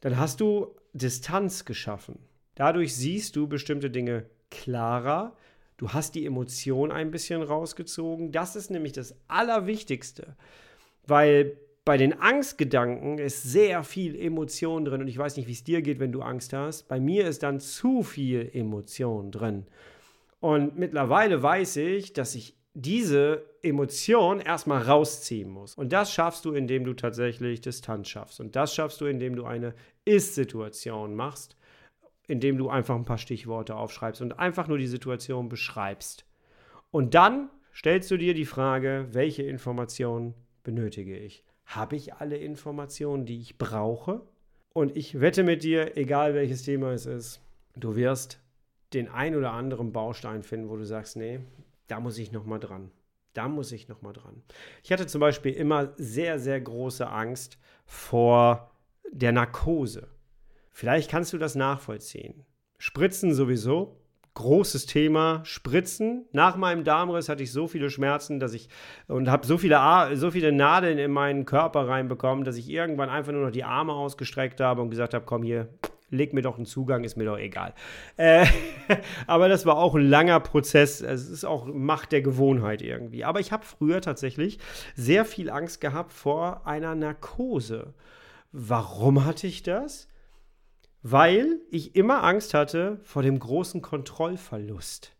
Dann 0.00 0.16
hast 0.16 0.40
du 0.40 0.76
Distanz 0.92 1.64
geschaffen. 1.64 2.20
Dadurch 2.54 2.94
siehst 2.94 3.34
du 3.34 3.48
bestimmte 3.48 3.90
Dinge 3.90 4.26
klarer. 4.48 5.36
Du 5.76 5.88
hast 5.88 6.14
die 6.14 6.24
Emotion 6.24 6.92
ein 6.92 7.10
bisschen 7.10 7.42
rausgezogen. 7.42 8.30
Das 8.30 8.54
ist 8.54 8.70
nämlich 8.70 8.92
das 8.92 9.16
Allerwichtigste, 9.26 10.36
weil 11.04 11.56
bei 11.90 11.96
den 11.96 12.20
Angstgedanken 12.20 13.18
ist 13.18 13.42
sehr 13.42 13.82
viel 13.82 14.14
Emotion 14.14 14.84
drin 14.84 15.00
und 15.00 15.08
ich 15.08 15.18
weiß 15.18 15.36
nicht, 15.36 15.48
wie 15.48 15.52
es 15.54 15.64
dir 15.64 15.82
geht, 15.82 15.98
wenn 15.98 16.12
du 16.12 16.22
Angst 16.22 16.52
hast. 16.52 16.86
Bei 16.86 17.00
mir 17.00 17.26
ist 17.26 17.42
dann 17.42 17.58
zu 17.58 18.04
viel 18.04 18.48
Emotion 18.52 19.32
drin. 19.32 19.66
Und 20.38 20.78
mittlerweile 20.78 21.42
weiß 21.42 21.78
ich, 21.78 22.12
dass 22.12 22.36
ich 22.36 22.54
diese 22.74 23.44
Emotion 23.64 24.38
erstmal 24.38 24.82
rausziehen 24.82 25.50
muss. 25.50 25.74
Und 25.74 25.92
das 25.92 26.12
schaffst 26.12 26.44
du, 26.44 26.52
indem 26.52 26.84
du 26.84 26.94
tatsächlich 26.94 27.60
Distanz 27.60 28.08
schaffst. 28.08 28.38
Und 28.38 28.54
das 28.54 28.72
schaffst 28.72 29.00
du, 29.00 29.06
indem 29.06 29.34
du 29.34 29.44
eine 29.44 29.74
Ist-Situation 30.04 31.16
machst, 31.16 31.56
indem 32.28 32.56
du 32.56 32.68
einfach 32.68 32.94
ein 32.94 33.04
paar 33.04 33.18
Stichworte 33.18 33.74
aufschreibst 33.74 34.22
und 34.22 34.38
einfach 34.38 34.68
nur 34.68 34.78
die 34.78 34.86
Situation 34.86 35.48
beschreibst. 35.48 36.24
Und 36.92 37.14
dann 37.14 37.50
stellst 37.74 38.12
du 38.12 38.16
dir 38.16 38.34
die 38.34 38.46
Frage, 38.46 39.08
welche 39.10 39.42
Informationen 39.42 40.34
benötige 40.62 41.18
ich? 41.18 41.42
Habe 41.70 41.94
ich 41.96 42.14
alle 42.14 42.36
Informationen, 42.36 43.26
die 43.26 43.40
ich 43.40 43.56
brauche? 43.56 44.22
Und 44.72 44.96
ich 44.96 45.20
wette 45.20 45.44
mit 45.44 45.62
dir, 45.62 45.96
egal 45.96 46.34
welches 46.34 46.62
Thema 46.62 46.92
es 46.92 47.06
ist, 47.06 47.40
du 47.76 47.94
wirst 47.94 48.40
den 48.92 49.08
ein 49.08 49.36
oder 49.36 49.52
anderen 49.52 49.92
Baustein 49.92 50.42
finden, 50.42 50.68
wo 50.68 50.76
du 50.76 50.84
sagst, 50.84 51.16
nee, 51.16 51.40
da 51.86 52.00
muss 52.00 52.18
ich 52.18 52.32
noch 52.32 52.44
mal 52.44 52.58
dran. 52.58 52.90
Da 53.34 53.46
muss 53.46 53.70
ich 53.70 53.86
noch 53.86 54.02
mal 54.02 54.12
dran. 54.12 54.42
Ich 54.82 54.90
hatte 54.90 55.06
zum 55.06 55.20
Beispiel 55.20 55.52
immer 55.52 55.92
sehr, 55.96 56.40
sehr 56.40 56.60
große 56.60 57.08
Angst 57.08 57.58
vor 57.84 58.72
der 59.12 59.30
Narkose. 59.30 60.08
Vielleicht 60.72 61.10
kannst 61.10 61.32
du 61.32 61.38
das 61.38 61.54
nachvollziehen. 61.54 62.44
Spritzen 62.78 63.32
sowieso, 63.32 63.99
großes 64.34 64.86
Thema. 64.86 65.40
Spritzen. 65.44 66.26
Nach 66.32 66.56
meinem 66.56 66.84
Darmriss 66.84 67.28
hatte 67.28 67.42
ich 67.42 67.52
so 67.52 67.66
viele 67.66 67.90
Schmerzen, 67.90 68.40
dass 68.40 68.54
ich 68.54 68.68
und 69.08 69.28
habe 69.28 69.46
so 69.46 69.58
viele, 69.58 69.80
so 70.14 70.30
viele 70.30 70.52
Nadeln 70.52 70.98
in 70.98 71.10
meinen 71.10 71.44
Körper 71.44 71.88
reinbekommen, 71.88 72.44
dass 72.44 72.56
ich 72.56 72.68
irgendwann 72.68 73.08
einfach 73.08 73.32
nur 73.32 73.44
noch 73.44 73.50
die 73.50 73.64
Arme 73.64 73.92
ausgestreckt 73.92 74.60
habe 74.60 74.82
und 74.82 74.90
gesagt 74.90 75.14
habe: 75.14 75.24
Komm 75.24 75.42
hier, 75.42 75.68
leg 76.10 76.32
mir 76.32 76.42
doch 76.42 76.56
einen 76.56 76.66
Zugang, 76.66 77.04
ist 77.04 77.16
mir 77.16 77.24
doch 77.24 77.38
egal. 77.38 77.74
Äh, 78.16 78.46
aber 79.26 79.48
das 79.48 79.66
war 79.66 79.76
auch 79.76 79.94
ein 79.94 80.08
langer 80.08 80.40
Prozess. 80.40 81.00
Es 81.00 81.28
ist 81.28 81.44
auch 81.44 81.66
Macht 81.66 82.12
der 82.12 82.22
Gewohnheit 82.22 82.82
irgendwie. 82.82 83.24
Aber 83.24 83.40
ich 83.40 83.52
habe 83.52 83.64
früher 83.64 84.00
tatsächlich 84.00 84.58
sehr 84.94 85.24
viel 85.24 85.50
Angst 85.50 85.80
gehabt 85.80 86.12
vor 86.12 86.66
einer 86.66 86.94
Narkose. 86.94 87.94
Warum 88.52 89.24
hatte 89.24 89.46
ich 89.46 89.62
das? 89.62 90.09
Weil 91.02 91.60
ich 91.70 91.96
immer 91.96 92.22
Angst 92.24 92.54
hatte 92.54 93.00
vor 93.02 93.22
dem 93.22 93.38
großen 93.38 93.82
Kontrollverlust. 93.82 95.16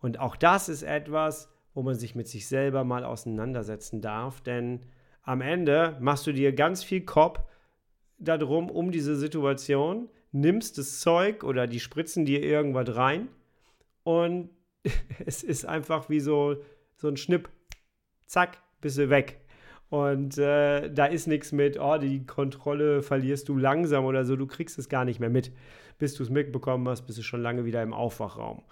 Und 0.00 0.20
auch 0.20 0.36
das 0.36 0.68
ist 0.68 0.82
etwas, 0.82 1.48
wo 1.72 1.82
man 1.82 1.94
sich 1.94 2.14
mit 2.14 2.28
sich 2.28 2.46
selber 2.46 2.84
mal 2.84 3.04
auseinandersetzen 3.04 4.00
darf, 4.00 4.40
denn 4.40 4.80
am 5.22 5.40
Ende 5.40 5.96
machst 6.00 6.26
du 6.26 6.32
dir 6.32 6.52
ganz 6.52 6.84
viel 6.84 7.00
Kopf 7.04 7.40
darum, 8.18 8.70
um 8.70 8.92
diese 8.92 9.16
Situation, 9.16 10.08
nimmst 10.32 10.78
das 10.78 11.00
Zeug 11.00 11.42
oder 11.42 11.66
die 11.66 11.80
spritzen 11.80 12.24
dir 12.24 12.42
irgendwas 12.42 12.94
rein 12.94 13.28
und 14.02 14.50
es 15.26 15.42
ist 15.42 15.64
einfach 15.64 16.08
wie 16.10 16.20
so, 16.20 16.56
so 16.96 17.08
ein 17.08 17.16
Schnipp. 17.16 17.48
Zack, 18.26 18.58
bist 18.80 18.98
du 18.98 19.10
weg. 19.10 19.40
Und 19.90 20.38
äh, 20.38 20.90
da 20.90 21.06
ist 21.06 21.26
nichts 21.26 21.52
mit, 21.52 21.78
oh, 21.78 21.98
die 21.98 22.26
Kontrolle 22.26 23.02
verlierst 23.02 23.48
du 23.48 23.56
langsam 23.56 24.04
oder 24.04 24.24
so. 24.24 24.36
Du 24.36 24.46
kriegst 24.46 24.78
es 24.78 24.88
gar 24.88 25.04
nicht 25.04 25.20
mehr 25.20 25.30
mit. 25.30 25.52
Bis 25.98 26.14
du 26.14 26.22
es 26.22 26.30
mitbekommen 26.30 26.88
hast, 26.88 27.02
bist 27.02 27.18
du 27.18 27.22
schon 27.22 27.42
lange 27.42 27.64
wieder 27.64 27.82
im 27.82 27.92
Aufwachraum. 27.92 28.62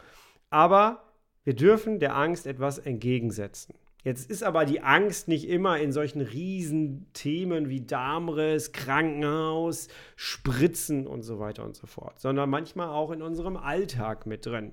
Aber 0.51 1.05
wir 1.45 1.55
dürfen 1.55 1.99
der 1.99 2.17
Angst 2.17 2.47
etwas 2.47 2.79
entgegensetzen. 2.79 3.75
Jetzt 4.05 4.29
ist 4.29 4.43
aber 4.43 4.65
die 4.65 4.81
Angst 4.81 5.29
nicht 5.29 5.49
immer 5.49 5.79
in 5.79 5.93
solchen 5.93 6.21
Riesenthemen 6.21 7.69
wie 7.69 7.87
Darmriss, 7.87 8.73
Krankenhaus, 8.73 9.87
Spritzen 10.17 11.07
und 11.07 11.23
so 11.23 11.39
weiter 11.39 11.65
und 11.65 11.77
so 11.77 11.87
fort, 11.87 12.19
sondern 12.19 12.51
manchmal 12.51 12.89
auch 12.89 13.13
in 13.13 13.23
unserem 13.23 13.57
Alltag 13.57 14.27
mit 14.27 14.45
drin. 14.45 14.73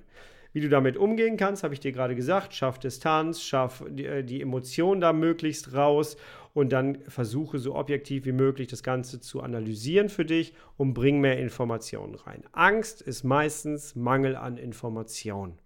Wie 0.52 0.60
du 0.60 0.68
damit 0.68 0.96
umgehen 0.96 1.36
kannst, 1.36 1.62
habe 1.62 1.74
ich 1.74 1.80
dir 1.80 1.92
gerade 1.92 2.16
gesagt. 2.16 2.54
Schaff 2.54 2.78
Distanz, 2.80 3.40
schaff 3.40 3.84
die, 3.88 4.04
äh, 4.04 4.24
die 4.24 4.40
Emotion 4.40 5.00
da 5.00 5.12
möglichst 5.12 5.74
raus 5.74 6.16
und 6.54 6.72
dann 6.72 6.98
versuche 7.06 7.60
so 7.60 7.76
objektiv 7.76 8.24
wie 8.24 8.32
möglich 8.32 8.66
das 8.66 8.82
Ganze 8.82 9.20
zu 9.20 9.42
analysieren 9.42 10.08
für 10.08 10.24
dich 10.24 10.52
und 10.76 10.94
bring 10.94 11.20
mehr 11.20 11.38
Informationen 11.38 12.16
rein. 12.16 12.42
Angst 12.50 13.00
ist 13.00 13.22
meistens 13.22 13.94
Mangel 13.94 14.34
an 14.34 14.56
Informationen. 14.56 15.59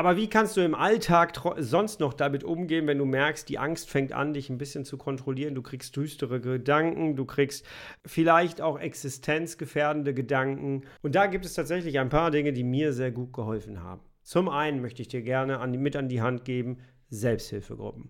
Aber 0.00 0.16
wie 0.16 0.30
kannst 0.30 0.56
du 0.56 0.62
im 0.62 0.74
Alltag 0.74 1.34
sonst 1.58 2.00
noch 2.00 2.14
damit 2.14 2.42
umgehen, 2.42 2.86
wenn 2.86 2.96
du 2.96 3.04
merkst, 3.04 3.46
die 3.50 3.58
Angst 3.58 3.90
fängt 3.90 4.14
an, 4.14 4.32
dich 4.32 4.48
ein 4.48 4.56
bisschen 4.56 4.86
zu 4.86 4.96
kontrollieren? 4.96 5.54
Du 5.54 5.60
kriegst 5.60 5.94
düstere 5.94 6.40
Gedanken, 6.40 7.16
du 7.16 7.26
kriegst 7.26 7.66
vielleicht 8.06 8.62
auch 8.62 8.80
existenzgefährdende 8.80 10.14
Gedanken. 10.14 10.84
Und 11.02 11.16
da 11.16 11.26
gibt 11.26 11.44
es 11.44 11.52
tatsächlich 11.52 11.98
ein 11.98 12.08
paar 12.08 12.30
Dinge, 12.30 12.54
die 12.54 12.64
mir 12.64 12.94
sehr 12.94 13.10
gut 13.10 13.34
geholfen 13.34 13.82
haben. 13.82 14.00
Zum 14.22 14.48
einen 14.48 14.80
möchte 14.80 15.02
ich 15.02 15.08
dir 15.08 15.20
gerne 15.20 15.58
an, 15.58 15.72
mit 15.72 15.94
an 15.96 16.08
die 16.08 16.22
Hand 16.22 16.46
geben, 16.46 16.78
Selbsthilfegruppen. 17.10 18.08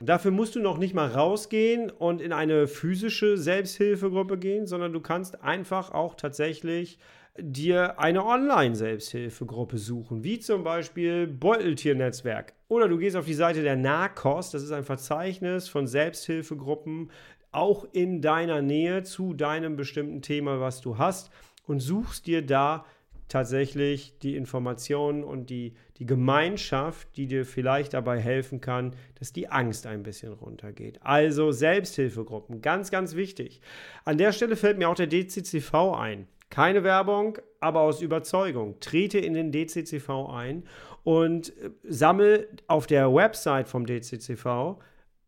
Dafür 0.00 0.32
musst 0.32 0.56
du 0.56 0.60
noch 0.60 0.78
nicht 0.78 0.94
mal 0.94 1.12
rausgehen 1.12 1.90
und 1.90 2.20
in 2.20 2.32
eine 2.32 2.66
physische 2.66 3.38
Selbsthilfegruppe 3.38 4.36
gehen, 4.36 4.66
sondern 4.66 4.92
du 4.92 5.00
kannst 5.00 5.44
einfach 5.44 5.92
auch 5.92 6.16
tatsächlich 6.16 6.98
dir 7.38 7.98
eine 7.98 8.24
Online-Selbsthilfegruppe 8.24 9.78
suchen, 9.78 10.24
wie 10.24 10.40
zum 10.40 10.64
Beispiel 10.64 11.26
Beuteltiernetzwerk. 11.26 12.54
Oder 12.68 12.88
du 12.88 12.98
gehst 12.98 13.16
auf 13.16 13.26
die 13.26 13.34
Seite 13.34 13.62
der 13.62 13.76
NARCOS, 13.76 14.50
das 14.50 14.62
ist 14.62 14.72
ein 14.72 14.84
Verzeichnis 14.84 15.68
von 15.68 15.86
Selbsthilfegruppen, 15.86 17.10
auch 17.52 17.86
in 17.92 18.20
deiner 18.20 18.62
Nähe 18.62 19.02
zu 19.02 19.34
deinem 19.34 19.76
bestimmten 19.76 20.22
Thema, 20.22 20.60
was 20.60 20.80
du 20.80 20.98
hast, 20.98 21.30
und 21.66 21.80
suchst 21.80 22.26
dir 22.26 22.44
da 22.44 22.84
tatsächlich 23.28 24.18
die 24.18 24.36
Informationen 24.36 25.22
und 25.22 25.50
die, 25.50 25.74
die 25.98 26.06
Gemeinschaft, 26.06 27.16
die 27.16 27.26
dir 27.26 27.46
vielleicht 27.46 27.94
dabei 27.94 28.18
helfen 28.18 28.60
kann, 28.60 28.94
dass 29.18 29.32
die 29.32 29.48
Angst 29.48 29.86
ein 29.86 30.02
bisschen 30.02 30.32
runtergeht. 30.32 30.98
Also 31.02 31.52
Selbsthilfegruppen, 31.52 32.60
ganz, 32.60 32.90
ganz 32.90 33.14
wichtig. 33.14 33.60
An 34.04 34.18
der 34.18 34.32
Stelle 34.32 34.56
fällt 34.56 34.78
mir 34.78 34.88
auch 34.88 34.96
der 34.96 35.06
DCCV 35.06 35.94
ein. 35.94 36.26
Keine 36.50 36.84
Werbung, 36.84 37.38
aber 37.60 37.80
aus 37.80 38.02
Überzeugung. 38.02 38.78
Trete 38.80 39.18
in 39.18 39.34
den 39.34 39.52
DCCV 39.52 40.28
ein 40.30 40.64
und 41.04 41.56
äh, 41.58 41.70
sammle 41.84 42.48
auf 42.66 42.86
der 42.86 43.14
Website 43.14 43.68
vom 43.68 43.86
DCCV 43.86 44.76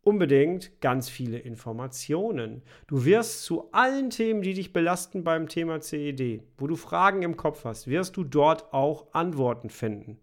unbedingt 0.03 0.81
ganz 0.81 1.09
viele 1.09 1.39
Informationen. 1.39 2.61
Du 2.87 3.05
wirst 3.05 3.43
zu 3.43 3.69
allen 3.71 4.09
Themen, 4.09 4.41
die 4.41 4.53
dich 4.53 4.73
belasten 4.73 5.23
beim 5.23 5.47
Thema 5.47 5.79
CED, 5.79 6.43
wo 6.57 6.67
du 6.67 6.75
Fragen 6.75 7.21
im 7.21 7.37
Kopf 7.37 7.63
hast, 7.63 7.87
wirst 7.87 8.17
du 8.17 8.25
dort 8.25 8.73
auch 8.73 9.07
Antworten 9.13 9.69
finden. 9.69 10.19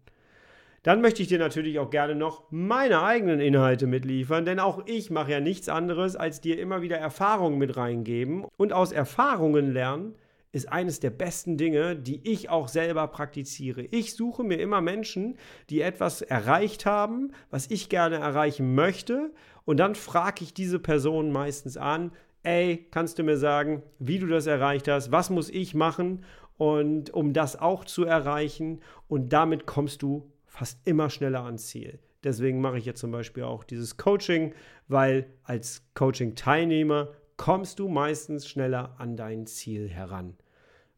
Dann 0.83 1.01
möchte 1.01 1.21
ich 1.21 1.27
dir 1.27 1.37
natürlich 1.37 1.77
auch 1.77 1.91
gerne 1.91 2.15
noch 2.15 2.43
meine 2.49 3.03
eigenen 3.03 3.39
Inhalte 3.39 3.85
mitliefern, 3.85 4.45
denn 4.45 4.59
auch 4.59 4.83
ich 4.87 5.11
mache 5.11 5.31
ja 5.31 5.39
nichts 5.39 5.69
anderes, 5.69 6.15
als 6.15 6.41
dir 6.41 6.59
immer 6.59 6.81
wieder 6.81 6.97
Erfahrungen 6.97 7.59
mit 7.59 7.77
reingeben 7.77 8.45
und 8.57 8.73
aus 8.73 8.91
Erfahrungen 8.91 9.73
lernen, 9.73 10.15
ist 10.51 10.71
eines 10.71 10.99
der 10.99 11.11
besten 11.11 11.57
Dinge, 11.57 11.95
die 11.95 12.21
ich 12.29 12.49
auch 12.49 12.67
selber 12.67 13.07
praktiziere. 13.07 13.83
Ich 13.83 14.15
suche 14.15 14.43
mir 14.43 14.59
immer 14.59 14.81
Menschen, 14.81 15.37
die 15.69 15.81
etwas 15.81 16.21
erreicht 16.21 16.85
haben, 16.85 17.31
was 17.49 17.71
ich 17.71 17.87
gerne 17.87 18.17
erreichen 18.17 18.75
möchte. 18.75 19.31
Und 19.63 19.77
dann 19.77 19.95
frage 19.95 20.43
ich 20.43 20.53
diese 20.53 20.79
Person 20.79 21.31
meistens 21.31 21.77
an, 21.77 22.11
ey, 22.43 22.87
kannst 22.91 23.17
du 23.17 23.23
mir 23.23 23.37
sagen, 23.37 23.81
wie 23.99 24.19
du 24.19 24.27
das 24.27 24.45
erreicht 24.45 24.87
hast? 24.87 25.11
Was 25.11 25.29
muss 25.29 25.49
ich 25.49 25.73
machen? 25.73 26.25
Und 26.57 27.13
um 27.13 27.33
das 27.33 27.55
auch 27.55 27.85
zu 27.85 28.03
erreichen. 28.03 28.81
Und 29.07 29.31
damit 29.31 29.65
kommst 29.65 30.01
du 30.01 30.31
fast 30.45 30.79
immer 30.85 31.09
schneller 31.09 31.45
ans 31.45 31.67
Ziel. 31.67 31.99
Deswegen 32.23 32.61
mache 32.61 32.77
ich 32.77 32.85
jetzt 32.85 32.99
zum 32.99 33.11
Beispiel 33.11 33.43
auch 33.43 33.63
dieses 33.63 33.97
Coaching, 33.97 34.53
weil 34.87 35.25
als 35.43 35.83
Coaching-Teilnehmer 35.95 37.09
kommst 37.37 37.79
du 37.79 37.87
meistens 37.87 38.47
schneller 38.47 38.95
an 38.99 39.17
dein 39.17 39.47
Ziel 39.47 39.89
heran. 39.89 40.35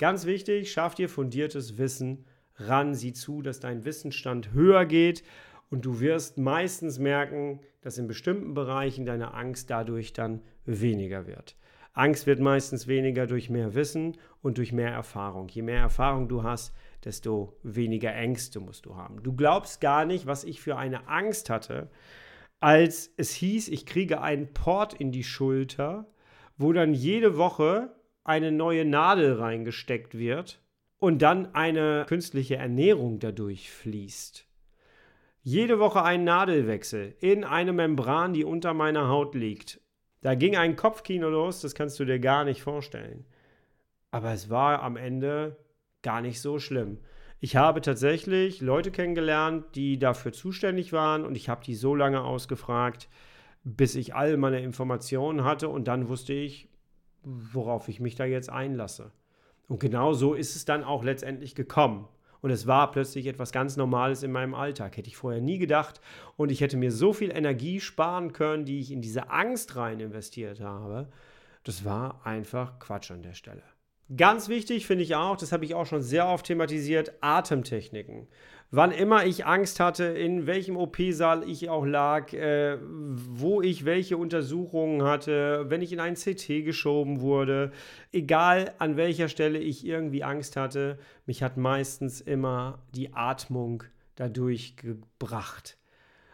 Ganz 0.03 0.25
wichtig, 0.25 0.69
schaff 0.69 0.95
dir 0.95 1.07
fundiertes 1.07 1.77
Wissen 1.77 2.25
ran, 2.57 2.93
sieh 2.93 3.13
zu, 3.13 3.41
dass 3.41 3.61
dein 3.61 3.85
Wissensstand 3.85 4.51
höher 4.51 4.85
geht 4.85 5.23
und 5.69 5.85
du 5.85 6.01
wirst 6.01 6.37
meistens 6.37 6.99
merken, 6.99 7.61
dass 7.79 7.97
in 7.97 8.07
bestimmten 8.07 8.53
Bereichen 8.53 9.05
deine 9.05 9.33
Angst 9.33 9.69
dadurch 9.69 10.11
dann 10.11 10.41
weniger 10.65 11.25
wird. 11.25 11.55
Angst 11.93 12.27
wird 12.27 12.41
meistens 12.41 12.85
weniger 12.89 13.27
durch 13.27 13.49
mehr 13.49 13.75
Wissen 13.75 14.17
und 14.41 14.57
durch 14.57 14.73
mehr 14.73 14.91
Erfahrung. 14.91 15.47
Je 15.47 15.61
mehr 15.61 15.79
Erfahrung 15.79 16.27
du 16.27 16.43
hast, 16.43 16.75
desto 17.05 17.57
weniger 17.63 18.13
Ängste 18.13 18.59
musst 18.59 18.85
du 18.85 18.97
haben. 18.97 19.23
Du 19.23 19.31
glaubst 19.33 19.79
gar 19.79 20.03
nicht, 20.03 20.25
was 20.25 20.43
ich 20.43 20.59
für 20.59 20.75
eine 20.75 21.07
Angst 21.07 21.49
hatte, 21.49 21.89
als 22.59 23.09
es 23.15 23.31
hieß, 23.35 23.69
ich 23.69 23.85
kriege 23.85 24.19
einen 24.19 24.51
Port 24.53 24.95
in 24.95 25.13
die 25.13 25.23
Schulter 25.23 26.07
wo 26.57 26.71
dann 26.71 26.93
jede 26.93 27.37
Woche 27.37 27.95
eine 28.23 28.51
neue 28.51 28.85
Nadel 28.85 29.33
reingesteckt 29.33 30.17
wird 30.17 30.61
und 30.99 31.21
dann 31.21 31.53
eine 31.53 32.05
künstliche 32.07 32.55
Ernährung 32.55 33.19
dadurch 33.19 33.71
fließt. 33.71 34.47
Jede 35.41 35.77
Woche 35.77 36.03
ein 36.03 36.23
Nadelwechsel 36.23 37.15
in 37.19 37.43
eine 37.43 37.73
Membran, 37.73 38.31
die 38.31 38.45
unter 38.45 38.73
meiner 38.73 39.09
Haut 39.09 39.35
liegt. 39.35 39.81
Da 40.21 40.35
ging 40.35 40.55
ein 40.55 40.77
Kopfkino 40.77 41.29
los, 41.29 41.59
das 41.59 41.75
kannst 41.75 41.99
du 41.99 42.05
dir 42.05 42.19
gar 42.19 42.45
nicht 42.45 42.61
vorstellen. 42.61 43.25
Aber 44.09 44.31
es 44.31 44.49
war 44.49 44.81
am 44.81 44.95
Ende 44.95 45.57
gar 46.01 46.21
nicht 46.21 46.39
so 46.39 46.59
schlimm. 46.59 46.99
Ich 47.41 47.57
habe 47.57 47.81
tatsächlich 47.81 48.61
Leute 48.61 48.89
kennengelernt, 48.89 49.75
die 49.75 49.99
dafür 49.99 50.31
zuständig 50.31 50.93
waren 50.93 51.25
und 51.25 51.35
ich 51.35 51.49
habe 51.49 51.65
die 51.65 51.75
so 51.75 51.93
lange 51.93 52.21
ausgefragt, 52.21 53.09
bis 53.65 53.95
ich 53.95 54.15
all 54.15 54.37
meine 54.37 54.61
Informationen 54.61 55.43
hatte 55.43 55.67
und 55.67 55.89
dann 55.89 56.07
wusste 56.07 56.31
ich, 56.31 56.69
worauf 57.23 57.89
ich 57.89 57.99
mich 57.99 58.15
da 58.15 58.25
jetzt 58.25 58.49
einlasse. 58.49 59.11
Und 59.67 59.79
genau 59.79 60.13
so 60.13 60.33
ist 60.33 60.55
es 60.55 60.65
dann 60.65 60.83
auch 60.83 61.03
letztendlich 61.03 61.55
gekommen. 61.55 62.07
Und 62.41 62.51
es 62.51 62.67
war 62.67 62.91
plötzlich 62.91 63.27
etwas 63.27 63.53
ganz 63.53 63.77
Normales 63.77 64.21
in 64.21 64.31
meinem 64.31 64.53
Alltag. 64.53 64.97
Hätte 64.97 65.07
ich 65.07 65.15
vorher 65.15 65.41
nie 65.41 65.57
gedacht. 65.57 66.01
Und 66.35 66.51
ich 66.51 66.59
hätte 66.59 66.75
mir 66.75 66.91
so 66.91 67.13
viel 67.13 67.31
Energie 67.31 67.79
sparen 67.79 68.33
können, 68.33 68.65
die 68.65 68.79
ich 68.79 68.91
in 68.91 69.01
diese 69.01 69.29
Angst 69.29 69.77
rein 69.77 70.01
investiert 70.01 70.59
habe. 70.59 71.07
Das 71.63 71.85
war 71.85 72.25
einfach 72.25 72.79
Quatsch 72.79 73.11
an 73.11 73.21
der 73.21 73.33
Stelle. 73.33 73.63
Ganz 74.15 74.49
wichtig 74.49 74.85
finde 74.85 75.03
ich 75.03 75.15
auch, 75.15 75.37
das 75.37 75.51
habe 75.51 75.65
ich 75.65 75.75
auch 75.75 75.85
schon 75.85 76.01
sehr 76.01 76.27
oft 76.27 76.45
thematisiert, 76.45 77.13
Atemtechniken. 77.21 78.27
Wann 78.75 78.91
immer 78.91 79.25
ich 79.25 79.45
Angst 79.45 79.79
hatte, 79.79 80.05
in 80.05 80.47
welchem 80.47 80.77
OP-Saal 80.77 81.47
ich 81.47 81.69
auch 81.69 81.85
lag, 81.85 82.33
äh, 82.33 82.79
wo 82.81 83.61
ich 83.61 83.85
welche 83.85 84.17
Untersuchungen 84.17 85.03
hatte, 85.03 85.65
wenn 85.69 85.83
ich 85.83 85.93
in 85.93 85.99
ein 85.99 86.15
CT 86.15 86.65
geschoben 86.65 87.21
wurde, 87.21 87.71
egal 88.11 88.73
an 88.79 88.97
welcher 88.97 89.29
Stelle 89.29 89.59
ich 89.59 89.85
irgendwie 89.85 90.23
Angst 90.23 90.57
hatte, 90.57 90.97
mich 91.27 91.43
hat 91.43 91.55
meistens 91.55 92.19
immer 92.19 92.79
die 92.95 93.13
Atmung 93.13 93.83
dadurch 94.15 94.75
gebracht. 94.75 95.77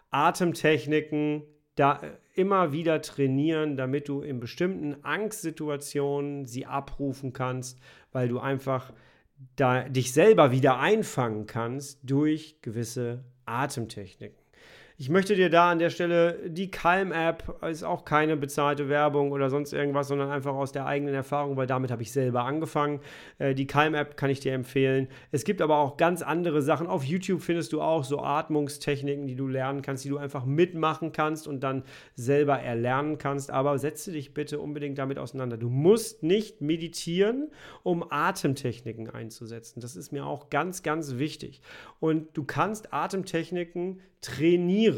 Atemtechniken 0.09 1.43
da 1.79 2.01
äh, 2.01 2.11
immer 2.33 2.71
wieder 2.71 3.01
trainieren, 3.01 3.77
damit 3.77 4.09
du 4.09 4.21
in 4.21 4.39
bestimmten 4.39 5.03
Angstsituationen 5.03 6.45
sie 6.45 6.65
abrufen 6.65 7.33
kannst, 7.33 7.79
weil 8.11 8.27
du 8.27 8.39
einfach 8.39 8.93
da 9.55 9.87
dich 9.87 10.11
selber 10.13 10.51
wieder 10.51 10.79
einfangen 10.79 11.45
kannst 11.45 11.99
durch 12.03 12.61
gewisse 12.61 13.23
Atemtechniken. 13.45 14.38
Ich 15.01 15.07
möchte 15.07 15.33
dir 15.33 15.49
da 15.49 15.71
an 15.71 15.79
der 15.79 15.91
Stelle 15.91 16.37
die 16.45 16.69
Calm-App, 16.69 17.63
ist 17.71 17.83
auch 17.83 18.03
keine 18.03 18.35
bezahlte 18.35 18.89
Werbung 18.89 19.31
oder 19.31 19.49
sonst 19.49 19.71
irgendwas, 19.71 20.09
sondern 20.09 20.29
einfach 20.29 20.53
aus 20.53 20.73
der 20.73 20.87
eigenen 20.87 21.13
Erfahrung, 21.13 21.55
weil 21.55 21.67
damit 21.67 21.89
habe 21.89 22.01
ich 22.01 22.11
selber 22.11 22.43
angefangen. 22.43 22.99
Äh, 23.37 23.55
die 23.55 23.65
Calm-App 23.65 24.17
kann 24.17 24.29
ich 24.29 24.41
dir 24.41 24.51
empfehlen. 24.51 25.07
Es 25.31 25.45
gibt 25.45 25.61
aber 25.61 25.77
auch 25.77 25.95
ganz 25.95 26.21
andere 26.21 26.61
Sachen. 26.61 26.85
Auf 26.85 27.05
YouTube 27.05 27.41
findest 27.41 27.71
du 27.71 27.81
auch 27.81 28.03
so 28.03 28.19
Atmungstechniken, 28.19 29.25
die 29.25 29.37
du 29.37 29.47
lernen 29.47 29.83
kannst, 29.83 30.03
die 30.03 30.09
du 30.09 30.17
einfach 30.17 30.43
mitmachen 30.43 31.13
kannst 31.13 31.47
und 31.47 31.61
dann 31.61 31.83
selber 32.15 32.59
erlernen 32.59 33.17
kannst. 33.17 33.51
Aber 33.51 33.79
setze 33.79 34.11
dich 34.11 34.33
bitte 34.33 34.59
unbedingt 34.59 34.97
damit 34.97 35.17
auseinander. 35.17 35.55
Du 35.55 35.69
musst 35.69 36.23
nicht 36.23 36.59
meditieren, 36.59 37.51
um 37.83 38.03
Atemtechniken 38.11 39.09
einzusetzen. 39.09 39.79
Das 39.79 39.95
ist 39.95 40.11
mir 40.11 40.25
auch 40.25 40.49
ganz, 40.49 40.83
ganz 40.83 41.17
wichtig. 41.17 41.61
Und 42.01 42.35
du 42.35 42.43
kannst 42.43 42.91
Atemtechniken 42.91 44.01
trainieren. 44.21 44.88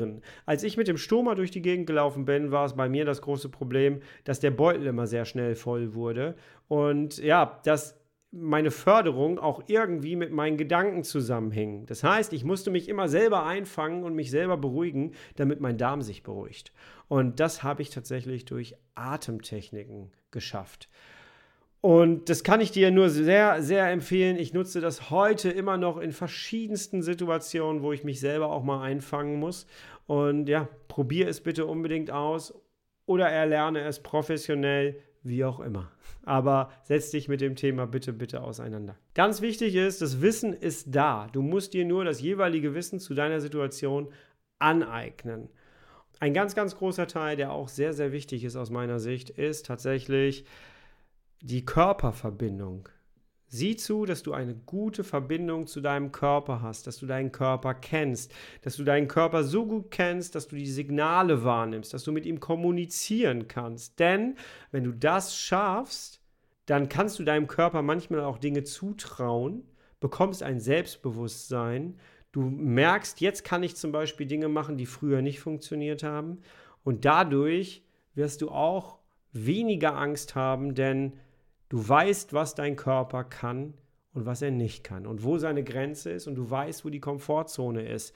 Als 0.46 0.64
ich 0.64 0.78
mit 0.78 0.88
dem 0.88 0.98
Stoma 0.98 1.36
durch 1.36 1.52
die 1.52 1.62
Gegend 1.62 1.88
gelaufen 1.88 2.26
bin, 2.26 2.52
war 2.52 2.66
es 2.66 2.76
bei 2.76 2.90
mir 2.90 3.06
das 3.06 3.22
große 3.22 3.50
Problem, 3.50 4.02
dass 4.24 4.40
der 4.40 4.52
Beutel 4.52 4.88
immer 4.88 5.08
sehr 5.08 5.26
schnell 5.26 5.56
voll 5.56 5.94
wurde. 5.94 6.36
Und 6.68 7.18
ja, 7.18 7.60
das 7.64 8.02
meine 8.32 8.72
Förderung 8.72 9.40
auch 9.40 9.64
irgendwie 9.68 10.16
mit 10.16 10.32
meinen 10.32 10.56
Gedanken 10.56 11.04
zusammenhing. 11.04 11.86
Das 11.86 12.04
heißt, 12.04 12.32
ich 12.32 12.46
musste 12.46 12.72
mich 12.72 12.88
immer 12.88 13.10
selber 13.10 13.46
einfangen 13.46 14.04
und 14.06 14.16
mich 14.16 14.32
selber 14.32 14.56
beruhigen, 14.56 15.12
damit 15.36 15.60
mein 15.60 15.78
Darm 15.78 16.02
sich 16.02 16.24
beruhigt. 16.24 16.72
Und 17.10 17.42
das 17.42 17.62
habe 17.62 17.82
ich 17.82 17.90
tatsächlich 17.90 18.46
durch 18.46 18.76
Atemtechniken 18.96 20.12
geschafft. 20.32 20.88
Und 21.82 22.30
das 22.30 22.44
kann 22.44 22.62
ich 22.62 22.72
dir 22.72 22.92
nur 22.92 23.10
sehr, 23.10 23.64
sehr 23.64 23.90
empfehlen. 23.90 24.38
Ich 24.38 24.54
nutze 24.54 24.82
das 24.82 25.10
heute 25.10 25.50
immer 25.50 25.78
noch 25.78 25.98
in 25.98 26.12
verschiedensten 26.12 27.02
Situationen, 27.02 27.82
wo 27.82 27.92
ich 27.92 28.04
mich 28.04 28.20
selber 28.20 28.52
auch 28.52 28.64
mal 28.64 28.84
einfangen 28.84 29.40
muss. 29.40 29.66
Und 30.06 30.48
ja, 30.48 30.68
probiere 30.88 31.30
es 31.30 31.42
bitte 31.42 31.66
unbedingt 31.66 32.12
aus 32.12 32.54
oder 33.08 33.28
erlerne 33.30 33.82
es 33.82 34.00
professionell 34.00 34.96
wie 35.24 35.44
auch 35.44 35.60
immer. 35.60 35.92
Aber 36.24 36.72
setz 36.84 37.10
dich 37.10 37.28
mit 37.28 37.42
dem 37.42 37.56
Thema 37.56 37.88
bitte, 37.88 38.14
bitte 38.14 38.44
auseinander. 38.44 38.96
Ganz 39.16 39.42
wichtig 39.42 39.76
ist, 39.76 40.02
das 40.04 40.22
Wissen 40.22 40.54
ist 40.54 40.88
da. 40.96 41.28
Du 41.32 41.42
musst 41.42 41.74
dir 41.74 41.86
nur 41.86 42.06
das 42.06 42.22
jeweilige 42.22 42.76
Wissen 42.76 43.00
zu 43.00 43.16
deiner 43.16 43.42
Situation 43.42 44.10
aneignen. 44.60 45.50
Ein 46.20 46.36
ganz, 46.36 46.54
ganz 46.54 46.76
großer 46.76 47.08
Teil, 47.08 47.38
der 47.38 47.52
auch 47.52 47.68
sehr, 47.68 47.94
sehr 47.94 48.12
wichtig 48.12 48.44
ist 48.44 48.56
aus 48.56 48.70
meiner 48.70 49.00
Sicht, 49.00 49.32
ist 49.32 49.66
tatsächlich 49.66 50.46
die 51.42 51.66
Körperverbindung. 51.66 52.88
Sieh 53.48 53.76
zu, 53.76 54.06
dass 54.06 54.24
du 54.24 54.32
eine 54.32 54.54
gute 54.54 55.04
Verbindung 55.04 55.68
zu 55.68 55.82
deinem 55.82 56.12
Körper 56.12 56.62
hast, 56.62 56.88
dass 56.88 56.98
du 56.98 57.08
deinen 57.08 57.32
Körper 57.32 57.74
kennst, 57.74 58.32
dass 58.62 58.78
du 58.78 58.84
deinen 58.84 59.08
Körper 59.08 59.44
so 59.44 59.66
gut 59.66 59.92
kennst, 59.92 60.36
dass 60.36 60.48
du 60.48 60.56
die 60.56 60.70
Signale 60.70 61.44
wahrnimmst, 61.44 61.94
dass 61.94 62.04
du 62.04 62.12
mit 62.12 62.26
ihm 62.26 62.40
kommunizieren 62.40 63.48
kannst. 63.48 64.00
Denn 64.00 64.36
wenn 64.72 64.84
du 64.84 64.92
das 64.92 65.36
schaffst, 65.36 66.22
dann 66.68 66.88
kannst 66.88 67.20
du 67.20 67.24
deinem 67.24 67.48
Körper 67.48 67.82
manchmal 67.82 68.22
auch 68.22 68.38
Dinge 68.38 68.64
zutrauen, 68.64 69.64
bekommst 70.00 70.44
ein 70.44 70.60
Selbstbewusstsein, 70.60 72.00
du 72.32 72.42
merkst, 72.42 73.20
jetzt 73.20 73.44
kann 73.44 73.64
ich 73.64 73.76
zum 73.76 73.92
Beispiel 73.92 74.28
Dinge 74.28 74.48
machen, 74.48 74.78
die 74.78 74.86
früher 74.86 75.22
nicht 75.22 75.40
funktioniert 75.40 76.04
haben 76.04 76.38
und 76.84 77.04
dadurch 77.04 77.84
wirst 78.14 78.44
du 78.44 78.50
auch 78.50 79.00
weniger 79.34 79.98
Angst 79.98 80.36
haben, 80.36 80.76
denn 80.76 81.14
Du 81.72 81.88
weißt, 81.88 82.34
was 82.34 82.54
dein 82.54 82.76
Körper 82.76 83.24
kann 83.24 83.76
und 84.14 84.26
was 84.26 84.42
er 84.42 84.52
nicht 84.52 84.84
kann 84.84 85.08
und 85.08 85.24
wo 85.24 85.38
seine 85.38 85.64
Grenze 85.64 86.12
ist 86.12 86.28
und 86.28 86.36
du 86.36 86.52
weißt, 86.52 86.84
wo 86.84 86.90
die 86.90 87.00
Komfortzone 87.00 87.88
ist. 87.88 88.14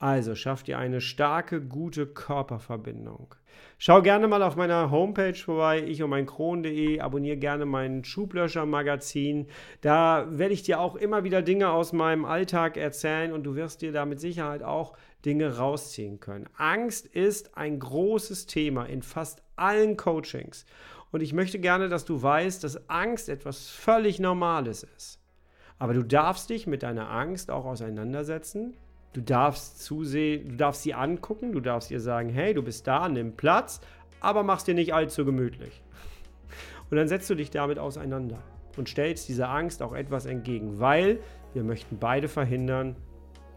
Also 0.00 0.34
schaff 0.34 0.64
dir 0.64 0.80
eine 0.80 1.00
starke, 1.00 1.60
gute 1.60 2.08
Körperverbindung. 2.08 3.36
Schau 3.78 4.02
gerne 4.02 4.26
mal 4.26 4.42
auf 4.42 4.56
meiner 4.56 4.90
Homepage 4.90 5.36
vorbei, 5.36 5.80
ich 5.80 6.02
und 6.02 6.10
mein 6.10 6.26
Kron.de. 6.26 6.98
Abonniere 6.98 7.36
gerne 7.36 7.66
mein 7.66 8.02
Schublöscher-Magazin. 8.02 9.46
Da 9.80 10.26
werde 10.30 10.54
ich 10.54 10.64
dir 10.64 10.80
auch 10.80 10.96
immer 10.96 11.22
wieder 11.22 11.40
Dinge 11.40 11.70
aus 11.70 11.92
meinem 11.92 12.24
Alltag 12.24 12.76
erzählen 12.76 13.32
und 13.32 13.44
du 13.44 13.54
wirst 13.54 13.80
dir 13.80 13.92
da 13.92 14.06
mit 14.06 14.18
Sicherheit 14.18 14.64
auch 14.64 14.96
Dinge 15.24 15.56
rausziehen 15.56 16.18
können. 16.18 16.48
Angst 16.56 17.06
ist 17.06 17.56
ein 17.56 17.78
großes 17.78 18.46
Thema 18.46 18.86
in 18.86 19.02
fast 19.02 19.44
allen 19.54 19.96
Coachings. 19.96 20.66
Und 21.10 21.22
ich 21.22 21.32
möchte 21.32 21.58
gerne, 21.58 21.88
dass 21.88 22.04
du 22.04 22.22
weißt, 22.22 22.62
dass 22.64 22.88
Angst 22.88 23.28
etwas 23.28 23.68
völlig 23.68 24.18
Normales 24.20 24.82
ist. 24.96 25.20
Aber 25.78 25.94
du 25.94 26.02
darfst 26.02 26.50
dich 26.50 26.66
mit 26.66 26.82
deiner 26.82 27.10
Angst 27.10 27.50
auch 27.50 27.64
auseinandersetzen. 27.64 28.76
Du 29.12 29.22
darfst 29.22 29.82
zusehen, 29.82 30.50
du 30.50 30.56
darfst 30.56 30.82
sie 30.82 30.92
angucken, 30.92 31.52
du 31.52 31.60
darfst 31.60 31.90
ihr 31.90 32.00
sagen, 32.00 32.28
hey, 32.28 32.52
du 32.52 32.62
bist 32.62 32.86
da, 32.86 33.08
nimm 33.08 33.36
Platz, 33.36 33.80
aber 34.20 34.42
mach's 34.42 34.64
dir 34.64 34.74
nicht 34.74 34.92
allzu 34.92 35.24
gemütlich. 35.24 35.82
Und 36.90 36.96
dann 36.96 37.08
setzt 37.08 37.30
du 37.30 37.34
dich 37.34 37.50
damit 37.50 37.78
auseinander 37.78 38.38
und 38.76 38.88
stellst 38.88 39.28
dieser 39.28 39.48
Angst 39.48 39.82
auch 39.82 39.94
etwas 39.94 40.26
entgegen, 40.26 40.78
weil 40.78 41.20
wir 41.54 41.62
möchten 41.62 41.98
beide 41.98 42.28
verhindern, 42.28 42.96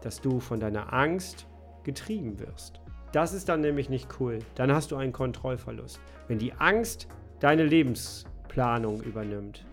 dass 0.00 0.20
du 0.20 0.40
von 0.40 0.58
deiner 0.58 0.92
Angst 0.92 1.46
getrieben 1.84 2.38
wirst. 2.40 2.80
Das 3.12 3.34
ist 3.34 3.48
dann 3.48 3.60
nämlich 3.60 3.90
nicht 3.90 4.08
cool. 4.20 4.38
Dann 4.54 4.72
hast 4.72 4.90
du 4.90 4.96
einen 4.96 5.12
Kontrollverlust. 5.12 6.00
Wenn 6.28 6.38
die 6.38 6.54
Angst 6.54 7.08
deine 7.42 7.64
Lebensplanung 7.64 9.02
übernimmt. 9.02 9.64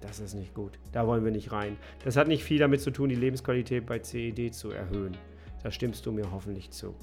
Das 0.00 0.20
ist 0.20 0.34
nicht 0.34 0.54
gut. 0.54 0.78
Da 0.92 1.06
wollen 1.06 1.24
wir 1.24 1.32
nicht 1.32 1.50
rein. 1.50 1.76
Das 2.04 2.16
hat 2.16 2.28
nicht 2.28 2.44
viel 2.44 2.58
damit 2.58 2.80
zu 2.80 2.90
tun, 2.92 3.08
die 3.08 3.16
Lebensqualität 3.16 3.84
bei 3.84 3.98
CED 3.98 4.54
zu 4.54 4.70
erhöhen. 4.70 5.16
Da 5.62 5.70
stimmst 5.70 6.06
du 6.06 6.12
mir 6.12 6.30
hoffentlich 6.30 6.70
zu. 6.70 6.94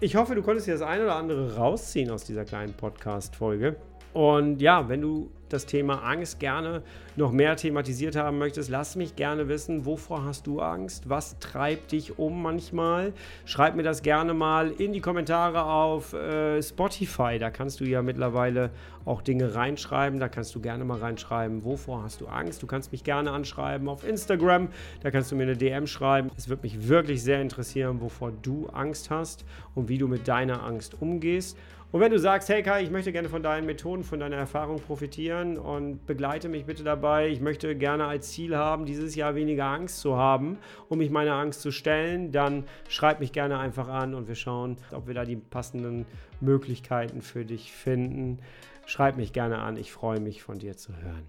Ich 0.00 0.16
hoffe, 0.16 0.34
du 0.34 0.42
konntest 0.42 0.68
dir 0.68 0.72
das 0.72 0.82
eine 0.82 1.04
oder 1.04 1.16
andere 1.16 1.56
rausziehen 1.56 2.10
aus 2.10 2.24
dieser 2.24 2.44
kleinen 2.44 2.72
Podcast-Folge. 2.72 3.76
Und 4.14 4.62
ja, 4.62 4.88
wenn 4.88 5.02
du 5.02 5.30
das 5.48 5.66
Thema 5.66 6.02
Angst 6.04 6.40
gerne 6.40 6.82
noch 7.16 7.32
mehr 7.32 7.56
thematisiert 7.56 8.16
haben 8.16 8.38
möchtest, 8.38 8.70
lass 8.70 8.96
mich 8.96 9.16
gerne 9.16 9.48
wissen, 9.48 9.86
wovor 9.86 10.24
hast 10.24 10.46
du 10.46 10.60
Angst? 10.60 11.08
Was 11.08 11.38
treibt 11.38 11.92
dich 11.92 12.18
um 12.18 12.42
manchmal? 12.42 13.12
Schreib 13.44 13.74
mir 13.74 13.82
das 13.82 14.02
gerne 14.02 14.34
mal 14.34 14.70
in 14.70 14.92
die 14.92 15.00
Kommentare 15.00 15.64
auf 15.64 16.12
äh, 16.12 16.62
Spotify. 16.62 17.38
Da 17.38 17.50
kannst 17.50 17.80
du 17.80 17.84
ja 17.84 18.02
mittlerweile 18.02 18.70
auch 19.06 19.22
Dinge 19.22 19.54
reinschreiben. 19.54 20.20
Da 20.20 20.28
kannst 20.28 20.54
du 20.54 20.60
gerne 20.60 20.84
mal 20.84 20.98
reinschreiben, 20.98 21.64
wovor 21.64 22.02
hast 22.02 22.20
du 22.20 22.26
Angst? 22.26 22.62
Du 22.62 22.66
kannst 22.66 22.92
mich 22.92 23.04
gerne 23.04 23.30
anschreiben 23.30 23.88
auf 23.88 24.06
Instagram. 24.06 24.68
Da 25.02 25.10
kannst 25.10 25.32
du 25.32 25.36
mir 25.36 25.44
eine 25.44 25.56
DM 25.56 25.86
schreiben. 25.86 26.30
Es 26.36 26.48
würde 26.48 26.62
mich 26.62 26.88
wirklich 26.88 27.22
sehr 27.22 27.40
interessieren, 27.40 28.00
wovor 28.00 28.32
du 28.42 28.66
Angst 28.66 29.10
hast 29.10 29.44
und 29.74 29.88
wie 29.88 29.98
du 29.98 30.08
mit 30.08 30.28
deiner 30.28 30.64
Angst 30.64 31.00
umgehst. 31.00 31.56
Und 31.92 32.00
wenn 32.00 32.10
du 32.10 32.18
sagst, 32.18 32.48
hey 32.48 32.62
Kai, 32.64 32.82
ich 32.82 32.90
möchte 32.90 33.12
gerne 33.12 33.28
von 33.28 33.44
deinen 33.44 33.64
Methoden, 33.64 34.02
von 34.02 34.18
deiner 34.18 34.36
Erfahrung 34.36 34.80
profitieren 34.80 35.56
und 35.56 36.04
begleite 36.04 36.48
mich 36.48 36.64
bitte 36.64 36.82
dabei, 36.82 37.28
ich 37.28 37.40
möchte 37.40 37.76
gerne 37.76 38.06
als 38.06 38.32
Ziel 38.32 38.56
haben, 38.56 38.86
dieses 38.86 39.14
Jahr 39.14 39.36
weniger 39.36 39.66
Angst 39.66 40.00
zu 40.00 40.16
haben, 40.16 40.58
um 40.88 40.98
mich 40.98 41.10
meiner 41.10 41.34
Angst 41.34 41.62
zu 41.62 41.70
stellen, 41.70 42.32
dann 42.32 42.64
schreib 42.88 43.20
mich 43.20 43.32
gerne 43.32 43.58
einfach 43.58 43.88
an 43.88 44.14
und 44.14 44.26
wir 44.26 44.34
schauen, 44.34 44.76
ob 44.90 45.06
wir 45.06 45.14
da 45.14 45.24
die 45.24 45.36
passenden 45.36 46.06
Möglichkeiten 46.40 47.22
für 47.22 47.44
dich 47.44 47.72
finden. 47.72 48.40
Schreib 48.84 49.16
mich 49.16 49.32
gerne 49.32 49.58
an, 49.58 49.76
ich 49.76 49.92
freue 49.92 50.20
mich 50.20 50.42
von 50.42 50.58
dir 50.58 50.76
zu 50.76 50.92
hören. 50.96 51.22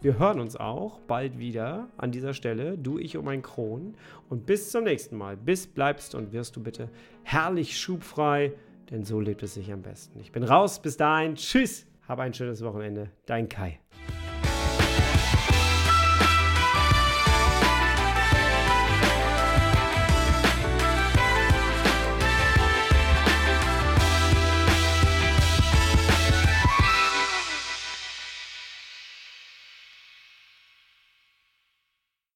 Wir 0.00 0.16
hören 0.16 0.38
uns 0.38 0.54
auch 0.54 1.00
bald 1.00 1.40
wieder 1.40 1.88
an 1.96 2.12
dieser 2.12 2.32
Stelle, 2.32 2.78
du, 2.78 2.98
ich 2.98 3.16
und 3.16 3.24
mein 3.24 3.42
Kron. 3.42 3.96
Und 4.28 4.46
bis 4.46 4.70
zum 4.70 4.84
nächsten 4.84 5.16
Mal. 5.16 5.36
Bis 5.36 5.66
bleibst 5.66 6.14
und 6.14 6.32
wirst 6.32 6.54
du 6.54 6.62
bitte 6.62 6.88
herrlich 7.24 7.76
schubfrei 7.76 8.52
denn 8.90 9.04
so 9.04 9.20
lebt 9.20 9.42
es 9.42 9.54
sich 9.54 9.72
am 9.72 9.82
besten. 9.82 10.20
Ich 10.20 10.32
bin 10.32 10.42
raus, 10.42 10.80
bis 10.80 10.96
dahin, 10.96 11.34
tschüss, 11.34 11.86
hab 12.06 12.18
ein 12.20 12.34
schönes 12.34 12.62
Wochenende, 12.62 13.10
dein 13.26 13.48
Kai. 13.48 13.80